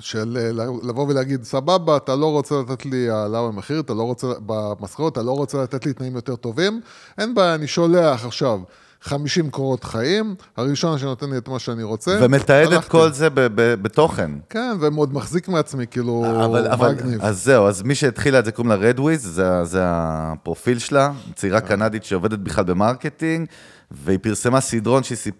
[0.00, 0.50] של אה,
[0.82, 5.22] לבוא ולהגיד, סבבה, אתה לא רוצה לתת לי העלאה במחיר, אתה לא רוצה, במשכורת, אתה
[5.22, 6.80] לא רוצה לתת לי תנאים יותר טובים,
[7.18, 8.60] אין בעיה, אני שולח עכשיו
[9.02, 12.18] 50 קורות חיים, הראשון שנותן לי את מה שאני רוצה.
[12.22, 12.84] ומתעד את.
[12.84, 14.30] כל זה ב- ב- בתוכן.
[14.50, 17.22] כן, ומאוד מחזיק מעצמי, כאילו, אבל, אבל, מגניב.
[17.22, 21.60] אז זהו, אז מי שהתחילה את זה קוראים לה רדוויז, זה, זה הפרופיל שלה, צעירה
[21.60, 23.46] קנדית שעובדת בכלל ב marketing,
[23.90, 25.34] והיא פרסמה סדרון שהיא סיפ...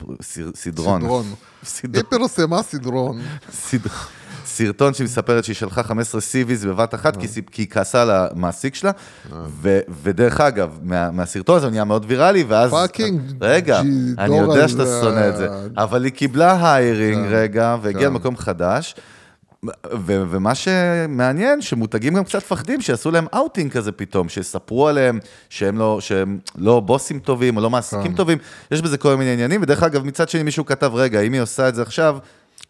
[0.54, 1.00] סדרון.
[1.00, 1.24] סדרון.
[1.64, 1.94] סדרון.
[1.94, 3.20] היא פרסמה סדרון.
[3.52, 3.78] סד...
[4.46, 7.26] סרטון שהיא מספרת שהיא שלחה 15 CVs בבת אחת, כי,
[7.56, 8.90] היא כעסה על המעסיק שלה,
[9.46, 9.80] ו...
[10.02, 11.10] ודרך אגב, מה...
[11.10, 12.70] מהסרטון הזה נהיה מאוד ויראלי, ואז...
[12.70, 13.80] fucking רגע,
[14.18, 18.10] אני יודע שאתה שונא את זה, אבל היא קיבלה היירינג כן, רגע, והגיעה כן.
[18.10, 18.94] למקום חדש.
[19.92, 25.18] ו- ומה שמעניין, שמותגים גם קצת מפחדים, שיעשו להם אאוטינג כזה פתאום, שיספרו עליהם
[25.48, 28.16] שהם לא, שהם לא בוסים טובים או לא מעסיקים כן.
[28.16, 28.38] טובים,
[28.70, 31.68] יש בזה כל מיני עניינים, ודרך אגב, מצד שני מישהו כתב, רגע, אם היא עושה
[31.68, 32.18] את זה עכשיו,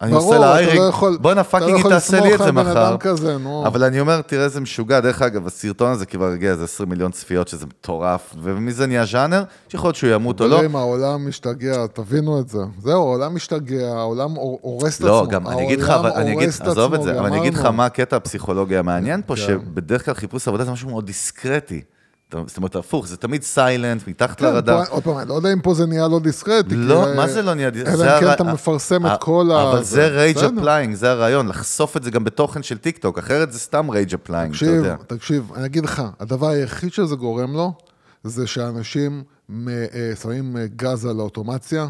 [0.01, 2.33] אני ברור, עושה לה אתה היירינג, לא יכול- בואנה פאקינג לא היא יכול תעשה לי
[2.33, 2.97] את זה מחר.
[2.99, 3.37] כזה.
[3.65, 7.11] אבל אני אומר, תראה איזה משוגע, דרך אגב, הסרטון הזה כבר הגיע איזה 20 מיליון
[7.11, 10.55] צפיות, שזה מטורף, ומזה נהיה ז'אנר, שיכול להיות שהוא ימות או לא.
[10.55, 12.59] חברים, העולם משתגע, תבינו את זה.
[12.81, 15.07] זהו, העולם משתגע, העולם הור- הורס את עצמו.
[15.07, 17.65] לא, גם אני אגיד לך, אבל אני אגיד, עזוב את זה, אבל אני אגיד לך.
[17.65, 19.41] מה הקטע הפסיכולוגי המעניין פה, כן.
[19.41, 21.81] שבדרך כלל חיפוש עבודה זה משהו מאוד דיסקרטי.
[22.47, 24.83] זאת אומרת, הפוך, זה תמיד silent, מתחת כן, לרדאר.
[24.89, 26.75] עוד פעם, אני לא יודע אם פה זה נהיה לא דיסקרטי.
[26.75, 28.03] לא, כי, מה אה, זה לא נהיה דיסקרטי?
[28.03, 29.71] אלא אם כן אתה מפרסם את כל ה...
[29.71, 30.37] אבל זה rage.
[30.37, 34.13] applying, זה הרעיון, לחשוף את זה גם בתוכן של טיק טוק, אחרת זה סתם rage
[34.13, 34.95] applying, אתה תקשיב, יודע.
[35.07, 37.73] תקשיב, אני אגיד לך, הדבר היחיד שזה גורם לו,
[38.23, 39.23] זה שאנשים
[39.67, 39.85] אה,
[40.21, 41.87] שמים אה, גז על האוטומציה.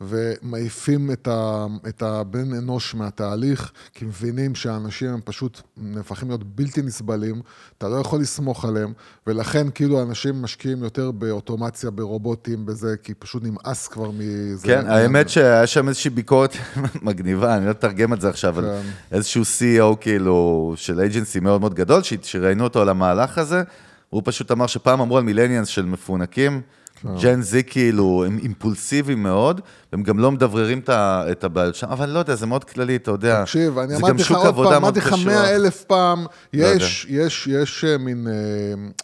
[0.00, 6.82] ומעיפים את, ה, את הבן אנוש מהתהליך, כי מבינים שהאנשים הם פשוט נהפכים להיות בלתי
[6.82, 7.40] נסבלים,
[7.78, 8.92] אתה לא יכול לסמוך עליהם,
[9.26, 14.66] ולכן כאילו אנשים משקיעים יותר באוטומציה, ברובוטים, בזה, כי פשוט נמאס כבר מזה.
[14.66, 16.56] כן, האמת שהיה שם איזושהי ביקורת
[17.02, 18.90] מגניבה, אני לא אתרגם את זה עכשיו, אבל כן.
[19.12, 23.62] איזשהו CEO כאילו של אייג'נסי מאוד מאוד גדול, שראיינו אותו על המהלך הזה,
[24.10, 26.60] הוא פשוט אמר שפעם אמרו על millennials שהם מפונקים.
[27.22, 29.60] Gen Z כאילו, הם אימפולסיביים מאוד,
[29.92, 32.96] הם גם לא מדבררים את ה- את הבעיות שם, אבל לא יודע, זה מאוד כללי,
[32.96, 33.42] אתה יודע.
[33.42, 35.14] תקשיב, אני אמרתי לך עוד פעם, אמרתי לך.
[35.26, 38.26] מאה אלף פעם, לא יש, יש, יש אה, מין,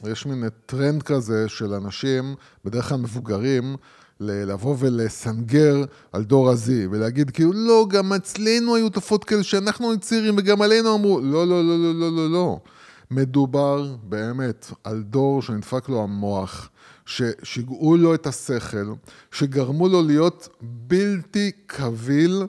[0.02, 2.34] אה, יש מין טרנד כזה של אנשים,
[2.64, 3.76] בדרך כלל מבוגרים,
[4.20, 5.76] לבוא ולסנגר
[6.12, 6.56] על דור ה-Z,
[6.90, 11.46] ולהגיד כאילו, לא, גם אצלנו היו תופעות כאלה שאנחנו היינו צעירים וגם עלינו אמרו, לא,
[11.46, 12.58] לא, לא, לא, לא, לא, לא.
[13.10, 16.68] מדובר באמת על דור שנדפק לו המוח,
[17.10, 18.92] ששיגעו לו את השכל,
[19.32, 22.42] שגרמו לו להיות בלתי קביל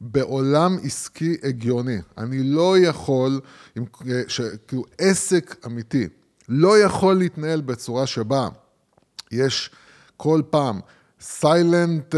[0.00, 1.98] בעולם עסקי הגיוני.
[2.18, 3.40] אני לא יכול,
[3.76, 3.84] עם,
[4.28, 6.08] ש, כאילו עסק אמיתי,
[6.48, 8.48] לא יכול להתנהל בצורה שבה
[9.32, 9.70] יש
[10.16, 10.80] כל פעם
[11.20, 12.14] סיילנט,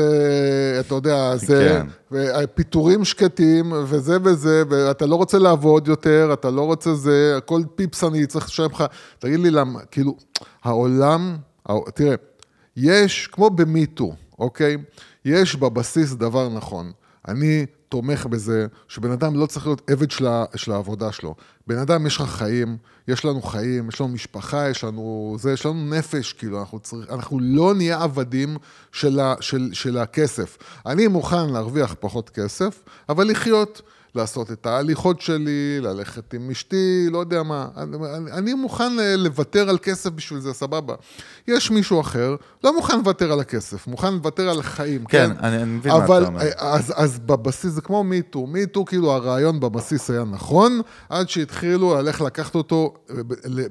[0.80, 2.46] אתה יודע, זה, כן.
[2.54, 8.04] פיטורים שקטים, וזה וזה, ואתה לא רוצה לעבוד יותר, אתה לא רוצה זה, הכל פיפס
[8.04, 8.84] אני צריך לשלם לך.
[9.18, 10.16] תגיד לי למה, כאילו,
[10.62, 11.36] העולם,
[11.94, 12.14] תראה,
[12.76, 14.76] יש, כמו במיטו, אוקיי?
[15.24, 16.92] יש בבסיס דבר נכון.
[17.28, 21.34] אני תומך בזה שבן אדם לא צריך להיות עבד של, של העבודה שלו.
[21.66, 22.76] בן אדם, יש לך חיים,
[23.08, 27.10] יש לנו חיים, יש לנו משפחה, יש לנו זה, יש לנו נפש, כאילו, אנחנו, צריך,
[27.10, 28.56] אנחנו לא נהיה עבדים
[28.92, 30.58] של, ה, של, של הכסף.
[30.86, 33.82] אני מוכן להרוויח פחות כסף, אבל לחיות.
[34.14, 37.68] לעשות את ההליכות שלי, ללכת עם אשתי, לא יודע מה.
[37.76, 37.96] אני,
[38.32, 40.94] אני מוכן לוותר על כסף בשביל זה, סבבה.
[41.48, 45.30] יש מישהו אחר, לא מוכן לוותר על הכסף, מוכן לוותר על החיים, כן?
[45.34, 46.40] כן, אני, אני מבין מה אתה אומר.
[46.56, 52.20] אז, אז בבסיס זה כמו מיטו, מיטו כאילו הרעיון בבסיס היה נכון, עד שהתחילו ללכת
[52.20, 52.94] לקחת אותו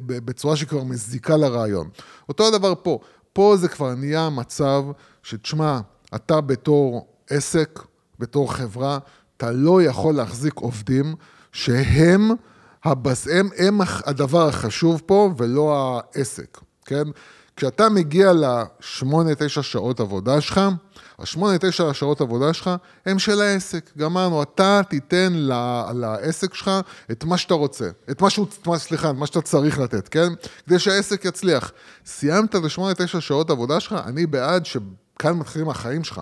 [0.06, 1.90] בצורה שכבר מזיקה לרעיון.
[2.30, 3.00] אותו הדבר פה,
[3.34, 4.84] פה זה כבר נהיה מצב
[5.24, 5.80] שתשמע,
[6.16, 7.80] אתה בתור עסק,
[8.20, 8.98] בתור חברה,
[9.38, 11.16] אתה לא יכול להחזיק עובדים
[11.52, 12.32] שהם
[12.86, 13.28] הבס...
[13.28, 17.04] הם, הם הדבר החשוב פה ולא העסק, כן?
[17.56, 20.62] כשאתה מגיע לשמונה, תשע שעות עבודה שלך,
[21.20, 22.72] השמונה, תשע שעות עבודה שלך
[23.06, 23.92] הם של העסק.
[23.98, 25.34] גמרנו, אתה תיתן
[25.94, 26.72] לעסק שלך
[27.12, 30.30] את מה שאתה רוצה, את מה שהוא, סליחה, את מה שאתה צריך לתת, כן?
[30.66, 31.72] כדי שהעסק יצליח.
[32.06, 36.22] סיימת לשמונה, תשע שעות עבודה שלך, אני בעד שכאן מתחילים החיים שלך.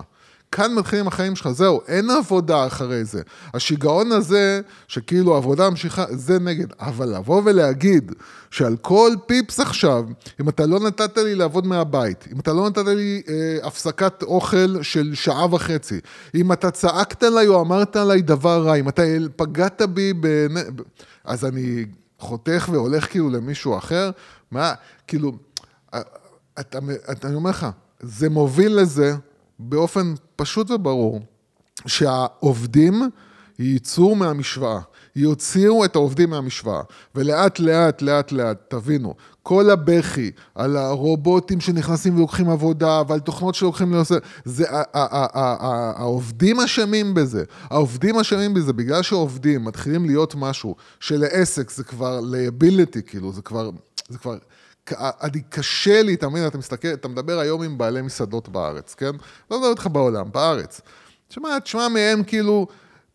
[0.56, 3.22] כאן מתחילים החיים שלך, זהו, אין עבודה אחרי זה.
[3.54, 6.66] השיגעון הזה, שכאילו עבודה ממשיכה, זה נגד.
[6.80, 8.12] אבל לבוא ולהגיד
[8.50, 10.04] שעל כל פיפס עכשיו,
[10.40, 14.82] אם אתה לא נתת לי לעבוד מהבית, אם אתה לא נתת לי אה, הפסקת אוכל
[14.82, 16.00] של שעה וחצי,
[16.34, 19.02] אם אתה צעקת עליי או אמרת עליי דבר רע, אם אתה
[19.36, 20.54] פגעת בי, בנ...
[21.24, 21.84] אז אני
[22.18, 24.10] חותך והולך כאילו למישהו אחר,
[24.50, 24.72] מה,
[25.06, 25.32] כאילו,
[25.90, 26.78] אתה,
[27.10, 27.66] אתה, אני אומר לך,
[28.00, 29.14] זה מוביל לזה,
[29.58, 31.20] באופן פשוט וברור,
[31.86, 33.02] שהעובדים
[33.58, 34.80] ייצאו מהמשוואה,
[35.16, 36.80] יוציאו את העובדים מהמשוואה,
[37.14, 43.92] ולאט לאט לאט לאט, תבינו, כל הבכי על הרובוטים שנכנסים ולוקחים עבודה, ועל תוכנות שלוקחים
[43.92, 44.64] לנושא, זה,
[45.96, 53.00] העובדים אשמים בזה, העובדים אשמים בזה, בגלל שעובדים מתחילים להיות משהו שלעסק זה כבר liability,
[53.06, 53.70] כאילו, זה כבר,
[54.08, 54.36] זה כבר,
[54.98, 59.12] אני קשה לי, אתה מבין, אתה מסתכל, אתה מדבר היום עם בעלי מסעדות בארץ, כן?
[59.50, 60.80] לא מדבר איתך בעולם, בארץ.
[61.28, 62.66] תשמע, תשמע מהם כאילו...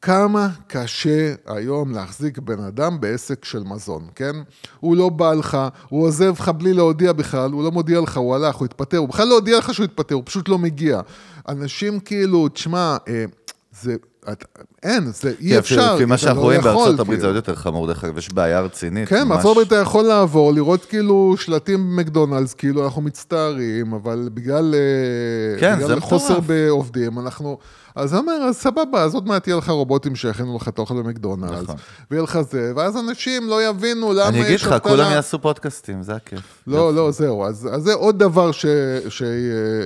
[0.02, 4.36] כמה קשה היום להחזיק בן אדם בעסק של מזון, כן?
[4.80, 5.58] הוא לא בא לך,
[5.90, 9.10] הוא עוזב לך בלי להודיע בכלל, הוא לא מודיע לך, הוא הלך, הוא התפטר, הוא
[9.10, 11.02] בכלל לא הודיע לך שהוא התפטר, הוא פשוט לא מגיע.
[11.48, 13.26] אנשים כאילו, תשמע, אה,
[13.82, 13.96] זה...
[14.30, 14.46] את,
[14.84, 15.96] אין, זה אי אפשר.
[15.96, 17.28] לפי מה שאנחנו לא רואים בארצות הברית זה כאילו.
[17.28, 19.10] עוד יותר חמור, דרך אגב, יש בעיה רצינית.
[19.10, 19.30] כן.
[19.30, 25.60] בארצות הברית אתה יכול לעבור, לראות כאילו שלטים במקדונלדס, כאילו אנחנו מצטערים, אבל בגלל, אה,
[25.60, 26.40] כן, בגלל זה חוסר.
[26.40, 27.58] בעובדים, אנחנו...
[27.96, 31.64] אז אומר, אז סבבה, אז עוד מעט יהיה לך רובוטים שיכינו לך את האוכל במקדונלדס,
[31.64, 31.76] נכון.
[32.12, 34.76] ויהיה לך זה, ואז אנשים לא יבינו למה יש אני אגיד לך.
[34.84, 36.40] כולם יעשו פודקאסטים, זה הכיף.
[36.68, 37.46] לא, לא, זהו.
[37.46, 38.66] אז, אז זה עוד דבר, ש,
[39.10, 39.24] ש,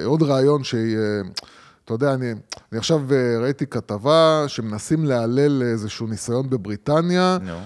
[0.05, 0.97] עוד רעיון שהיא...
[1.85, 2.31] אתה יודע, אני,
[2.71, 7.59] אני עכשיו אה, ראיתי כתבה שמנסים להלל איזשהו ניסיון בבריטניה, נו.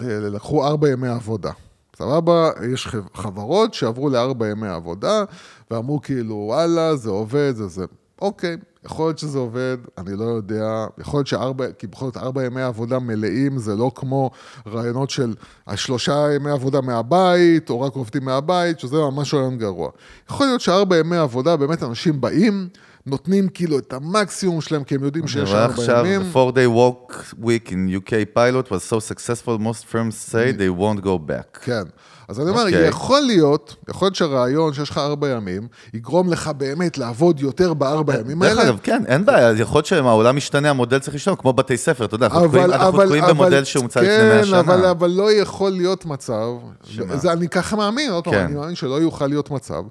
[0.00, 1.50] שלקחו ארבע ימי עבודה.
[1.98, 5.24] סבבה, יש חב- חברות שעברו לארבע ימי עבודה,
[5.70, 7.84] ואמרו כאילו, וואלה, זה עובד, זה זה.
[8.22, 10.86] אוקיי, יכול להיות שזה עובד, אני לא יודע.
[10.98, 14.30] יכול להיות שארבע, כי בכל זאת ארבע ימי עבודה מלאים, זה לא כמו
[14.66, 15.34] רעיונות של
[15.66, 19.90] השלושה ימי עבודה מהבית, או רק עובדים מהבית, שזה ממש רעיון גרוע.
[20.30, 22.68] יכול להיות שארבע ימי עבודה, באמת אנשים באים,
[23.06, 26.20] נותנים כאילו את המקסימום שלהם, כי הם יודעים אני שיש רואה ארבע עכשיו, ימים.
[26.20, 27.12] the four-day work
[27.44, 31.58] week in UK pilot was so successful, most firms say they won't go back.
[31.62, 31.82] כן.
[32.28, 32.88] אז אני אומר, אוקיי.
[32.88, 38.14] יכול להיות, יכול להיות שהרעיון שיש לך ארבע ימים, יגרום לך באמת לעבוד יותר בארבע
[38.20, 38.62] ימים דרך האלה.
[38.70, 42.14] אגב, כן, אין בעיה, יכול להיות שהעולם משתנה, המודל צריך להשתנות, כמו בתי ספר, אתה
[42.14, 44.60] יודע, אנחנו אבל, תקועים- אנחנו אבל, תקועים אבל, במודל שהומצא לפני כן, 100 שנה.
[44.60, 46.48] אבל, אבל לא יכול להיות מצב,
[46.84, 47.16] שמה?
[47.16, 48.44] זה, אני ככה מאמין, עוד פעם, כן.
[48.44, 49.82] אני מאמין שלא יוכל להיות מצב,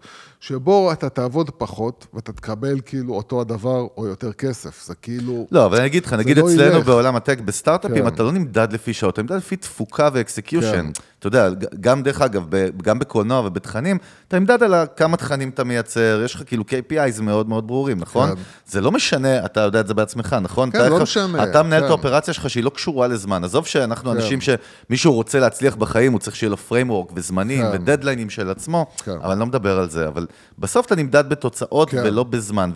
[0.48, 5.48] שבו אתה תעבוד פחות, ואתה תקבל כאילו אותו הדבר או יותר כסף, זה כאילו...
[5.52, 6.86] לא, אבל אני אגיד לך, נגיד לא אצלנו ילך.
[6.86, 8.08] בעולם ה tech, בסטארט-אפים כן.
[8.08, 10.72] אתה לא נמדד לפי שעות, אתה נמדד לפי תפוקה ו execution.
[10.72, 10.92] כן.
[11.20, 12.46] אתה יודע, גם דרך אגב,
[12.84, 17.50] גם בקולנוע ובתכנים, אתה נמדד על כמה תכנים אתה מייצר, יש לך כאילו KPIs מאוד
[17.50, 18.30] מאוד ברורים, נכון?
[18.30, 18.42] כן.
[18.68, 20.72] זה לא משנה, אתה יודע את זה בעצמך, נכון?
[20.72, 21.90] כן, לא משנה, אתה מנהל את כן.
[21.90, 23.44] האופרציה שלך שהיא לא קשורה לזמן.
[23.44, 24.18] עזוב שאנחנו כן.
[24.18, 27.70] אנשים שמישהו רוצה להצליח בחיים, הוא צריך שיהיה לו framework וזמנים כן.
[27.74, 29.12] ודדליינים של עצמו, כן.
[29.12, 30.08] אבל אני לא מדבר על זה.
[30.08, 30.28] אבל
[30.60, 32.02] בסוף אתה נמדד בתוצאות כן.
[32.04, 32.72] ולא בזמן,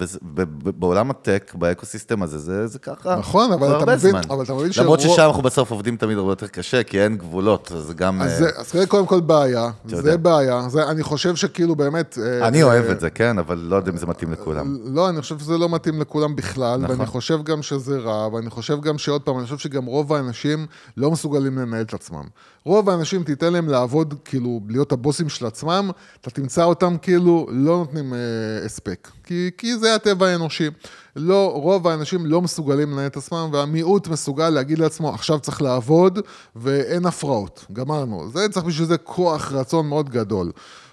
[0.64, 3.16] ובעולם הטק, באקוסיסטם הזה, זה זה ככה.
[3.16, 4.16] נכון, אבל אתה מבין-.
[4.16, 7.18] אבל אתה מבין למרות שרוב- ששם אנחנו בסוף עובדים תמיד הרבה יותר קשה, כי אין
[7.18, 8.22] גבולות, אז גם...
[8.22, 8.50] אז אה, זה,
[8.80, 10.02] אז קודם כל בעיה, יודע.
[10.02, 12.18] זה בעיה, זה, אני חושב שכאילו באמת...
[12.22, 14.78] אה, אני אה, אוהב את זה, כן, אבל לא יודע אם זה מתאים לכולם.
[14.84, 16.96] לא, אני חושב שזה לא מתאים לכולם בכלל, נכון.
[16.96, 20.66] ואני חושב גם שזה רע, ואני חושב גם שעוד פעם, אני חושב שגם רוב האנשים
[20.98, 22.24] לא מסוגלים לנהל את עצמם.
[22.66, 25.90] רוב האנשים, תיתן להם לעבוד, כאילו, להיות הבוסים של עצמם,
[26.22, 28.20] אתה תמצא אותם כאילו לא נותנים אה,
[28.66, 29.12] הספק.
[29.24, 30.70] כי, כי זה הטבע האנושי.
[31.16, 36.20] לא, רוב האנשים לא מסוגלים לנהל את עצמם, והמיעוט מסוגל להגיד לעצמו, עכשיו צריך לעבוד,
[36.56, 38.30] ואין הפרעות, גמרנו.
[38.34, 40.52] זה צריך בשביל זה כוח רצון מאוד גדול.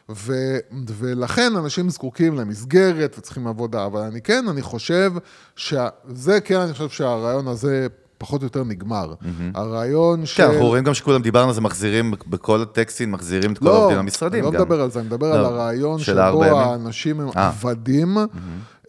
[0.08, 0.32] ו,
[0.86, 5.12] ולכן אנשים זקוקים למסגרת וצריכים עבודה, אבל אני כן, אני חושב
[5.56, 7.86] שזה כן, אני חושב שהרעיון הזה
[8.24, 9.14] פחות או יותר נגמר.
[9.54, 10.36] הרעיון של...
[10.36, 13.76] כן, אנחנו רואים גם שכולם דיברנו על זה, מחזירים, בכל הטקסטים מחזירים את כל לא,
[13.76, 14.60] העובדים למשרדים אני לא.
[14.60, 16.44] מדבר על זה, אני מדבר לא, על הרעיון שבו?
[16.44, 17.46] האנשים הם אה.
[17.48, 18.16] עבדים.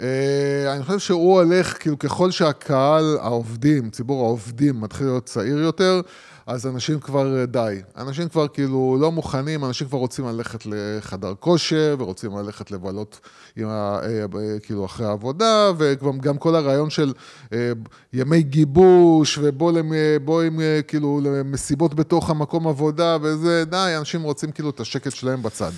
[0.02, 6.02] אה, אני חושב שהוא הולך, כאילו ככל שהקהל, העובדים, ציבור העובדים מתחיל להיות צעיר יותר,
[6.48, 7.76] אז אנשים כבר אה, די.
[7.98, 13.20] אנשים כבר כאילו לא מוכנים, אנשים כבר רוצים ללכת לחדר כושר, ורוצים ללכת לבלות
[13.58, 14.26] עם ה, אה,
[14.64, 17.14] כאילו אחרי העבודה, וגם גם כל הרעיון של
[17.54, 17.72] אה,
[18.14, 19.94] ימי גיבוש, ובוא למ-
[20.46, 25.72] עם כאילו למסיבות בתוך המקום עבודה, וזה, די, אנשים רוצים כאילו את השקט שלהם בצד.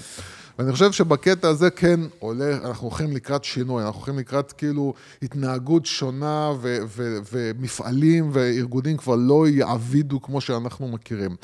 [0.59, 5.85] ואני חושב שבקטע הזה כן עולה, אנחנו הולכים לקראת שינוי, אנחנו הולכים לקראת כאילו התנהגות
[5.85, 11.35] שונה ו- ו- ומפעלים וארגונים כבר לא יעבידו כמו שאנחנו מכירים.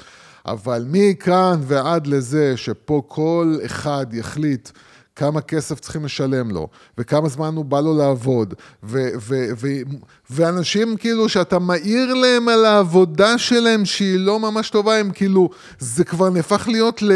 [0.45, 4.70] אבל מכאן ועד לזה שפה כל אחד יחליט
[5.16, 8.53] כמה כסף צריכים לשלם לו, וכמה זמן הוא בא לו לעבוד,
[8.84, 9.82] ו- ו- ו-
[10.30, 15.49] ואנשים כאילו שאתה מעיר להם על העבודה שלהם שהיא לא ממש טובה, הם כאילו,
[15.80, 17.11] זה כבר נהפך להיות ל...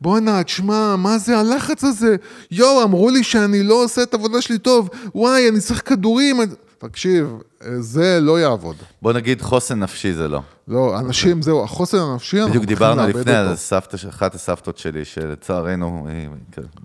[0.00, 2.16] בואנה, תשמע, מה זה הלחץ הזה?
[2.50, 6.40] יואו, אמרו לי שאני לא עושה את העבודה שלי טוב, וואי, אני צריך כדורים.
[6.78, 7.32] תקשיב,
[7.78, 8.76] זה לא יעבוד.
[9.02, 10.40] בוא נגיד חוסן נפשי זה לא.
[10.72, 13.34] לא, אנשים, זהו, החוסן הנפשי, אנחנו בדיוק דיברנו לפני.
[13.34, 16.28] על סבתא, אחת הסבתות שלי, שלצערנו, היא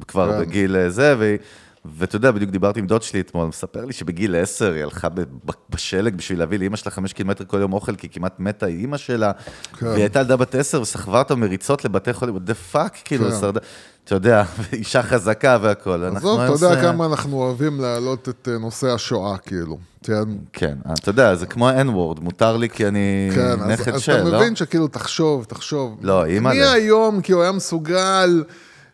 [0.07, 0.39] כבר כן.
[0.39, 1.38] בגיל אה, זה, והיא...
[1.97, 5.07] ואתה יודע, בדיוק דיברתי עם דוד שלי אתמול, מספר לי שבגיל 10 היא הלכה
[5.69, 9.31] בשלג בשביל להביא לאימא שלה חמש קילומטר כל יום אוכל, כי כמעט מתה אימא שלה,
[9.77, 9.85] כן.
[9.85, 13.59] והיא הייתה ילדה בת 10 וסחבה אותה מריצות לבתי חולים, the fuck, כאילו, כן.
[14.08, 14.43] אתה יודע,
[14.74, 16.03] אישה חזקה והכול.
[16.16, 19.78] עזוב, אתה יודע זה- כמה אנחנו אוהבים להעלות את אה, נושא השואה, כאילו.
[20.03, 24.01] כן, כן, אתה יודע, זה כמו ה-N-word, מותר לי כי אני כן, אז, נכד אז
[24.01, 24.38] של, אתה לא?
[24.39, 25.97] מבין שכאילו, תחשוב, תחשוב.
[26.01, 26.55] לא, אימא'לה.
[26.60, 28.43] מי היום כאילו היה מסוגל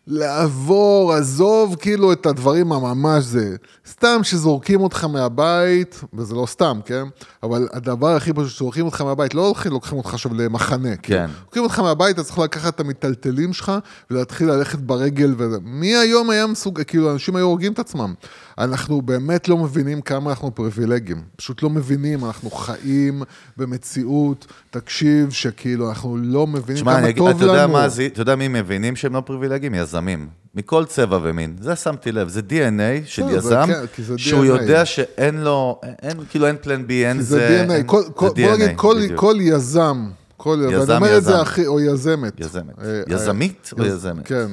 [0.08, 3.56] לעבור, עזוב כאילו את הדברים הממש זה.
[3.88, 7.04] סתם שזורקים אותך מהבית, וזה לא סתם, כן?
[7.44, 10.96] אבל הדבר הכי פשוט, שזורקים אותך מהבית, לא הולכים, לוקחים אותך עכשיו למחנה.
[10.96, 11.20] כאילו.
[11.20, 11.30] כן.
[11.46, 13.72] לוקחים אותך מהבית, אתה צריך לקחת את המיטלטלים שלך
[14.12, 15.58] ולהתחיל ללכת ברגל וזה.
[15.62, 18.14] מי היום היה מסוגל, כאילו, אנשים היו הורגים את עצמם.
[18.58, 21.22] אנחנו באמת לא מבינים כמה אנחנו פריבילגים.
[21.36, 23.24] פשוט לא מבינים, אנחנו חיים
[23.58, 27.74] במציאות, תקשיב, שכאילו, אנחנו לא מבינים תשמע, כמה אני טוב אתה יודע לנו.
[27.74, 29.74] מה זה, אתה יודע מי מבינים שהם לא פריבילגים?
[29.76, 30.28] יזמים.
[30.56, 31.56] מכל צבע ומין.
[31.62, 34.48] זה שמתי לב, זה DNA של יזם, כן, שהוא DNA.
[34.62, 37.38] יודע שאין לו, אין, כאילו אין פלן בי, אין זה...
[37.38, 38.98] זה DNA, אין- כל, זה כל, בוא DNA, נגיד, כל.
[39.16, 40.06] כל יזם,
[40.38, 41.40] כל יזם, יזם, ואני אומר את זה יזם.
[41.42, 42.40] הכי, או יזמת.
[42.40, 42.80] יזמת.
[42.84, 44.28] אה, יזמית אה, או יז- יזמת?
[44.28, 44.48] כן.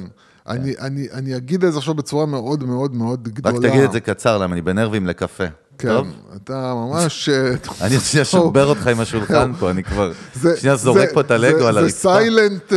[0.47, 3.55] אני, אני, אני אגיד את זה עכשיו בצורה מאוד מאוד מאוד גדולה.
[3.57, 5.43] רק תגיד את זה קצר, למה אני בנרבים לקפה.
[5.77, 6.07] כן, טוב?
[6.35, 7.29] אתה ממש...
[7.29, 7.53] אה,
[7.85, 10.11] אני רוצה לשבר אותך עם השולחן פה, אני כבר...
[10.59, 11.99] שנייה זורק פה את הלגו על זה הרצפה.
[11.99, 12.69] silent,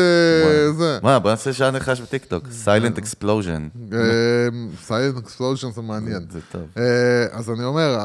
[0.78, 0.98] זה.
[1.02, 2.44] מה, בוא נעשה שעה נחש בטיקטוק.
[2.50, 3.68] silent explosion.
[4.86, 6.26] silent explosion זה מעניין.
[6.30, 6.62] זה טוב.
[6.76, 7.98] אה, אז אני אומר,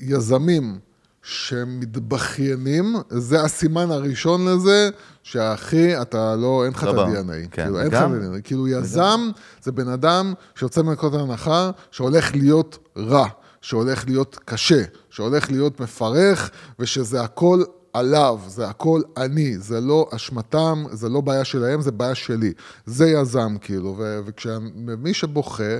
[0.00, 0.78] היזמים
[1.22, 4.90] שמתבכיינים, זה הסימן הראשון לזה,
[5.22, 7.02] שאחי, אתה לא, אין לך לא את בא.
[7.02, 7.48] ה-DNA.
[7.50, 8.40] כן, כאילו, אין לך את ה-DNA.
[8.44, 9.30] כאילו, יזם
[9.62, 13.26] זה בן אדם שיוצא מנקודת ההנחה שהולך להיות רע,
[13.60, 17.62] שהולך להיות קשה, שהולך להיות מפרך, ושזה הכל
[17.92, 22.52] עליו, זה הכל אני, זה לא אשמתם, זה לא בעיה שלהם, זה בעיה שלי.
[22.86, 23.96] זה יזם, כאילו,
[24.26, 25.78] וכשמי שבוכה,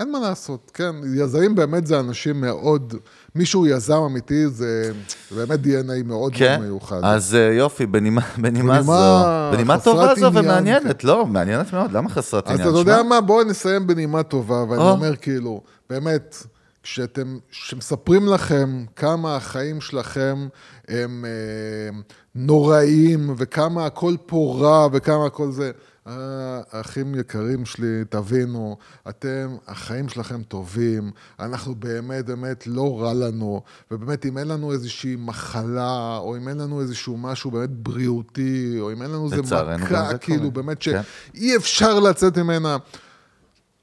[0.00, 2.94] אין מה לעשות, כן, יזמים באמת זה אנשים מאוד,
[3.34, 4.92] מישהו יזם אמיתי, זה
[5.30, 7.00] באמת DNA מאוד כן, מאוד מיוחד.
[7.02, 9.52] אז אה, יופי, בנימה בנימה בנימה זו.
[9.52, 12.68] בנימה טובה זו ומעניינת, לא, מעניינת מאוד, למה חסרת אז עניין?
[12.68, 14.90] אתה יודע מה, בואו נסיים בנימה טובה, ואני או.
[14.90, 16.36] אומר כאילו, באמת,
[16.82, 20.48] כשאתם, כשמספרים לכם כמה החיים שלכם
[20.88, 21.98] הם אה,
[22.34, 25.70] נוראיים, וכמה הכל פה רע, וכמה הכל זה,
[26.06, 28.76] אה, אחים יקרים שלי, תבינו,
[29.08, 35.16] אתם, החיים שלכם טובים, אנחנו באמת באמת לא רע לנו, ובאמת אם אין לנו איזושהי
[35.18, 40.08] מחלה, או אם אין לנו איזשהו משהו באמת בריאותי, או אם אין לנו איזה מכה,
[40.10, 40.50] זה כאילו, קורה.
[40.50, 41.00] באמת כן.
[41.34, 42.76] שאי אפשר לצאת ממנה.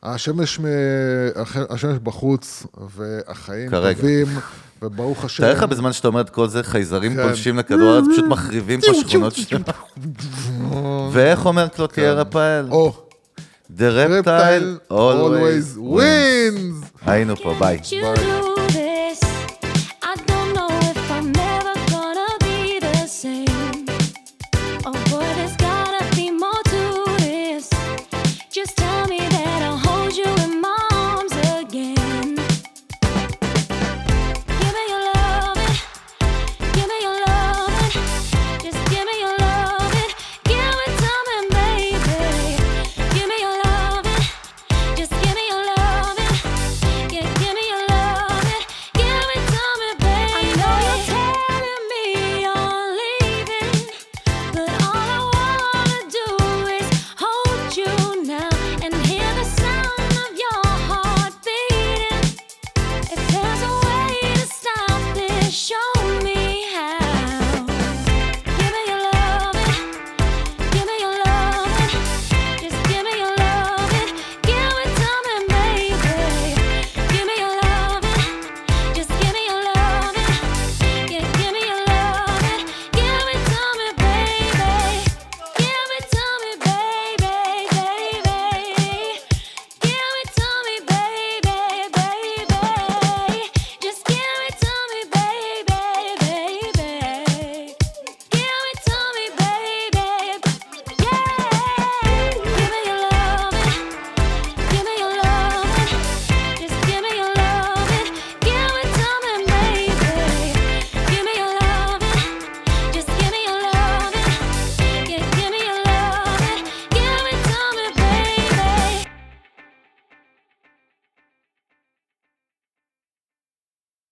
[0.04, 0.66] השמש, מ...
[1.70, 2.66] השמש בחוץ,
[2.96, 4.02] והחיים כרגע.
[4.02, 4.28] טובים,
[4.82, 5.44] וברוך השם.
[5.44, 7.24] תאר לך בזמן שאתה אומר את כל זה, חייזרים כן.
[7.28, 9.70] פולשים לכדור הארץ, פשוט מחריבים פה שכונות שלמות.
[11.12, 12.68] ואיך אומר קלוטייר רפאל?
[12.72, 12.94] או,
[13.78, 16.86] The reptile always wins.
[17.06, 17.80] היינו פה, ביי.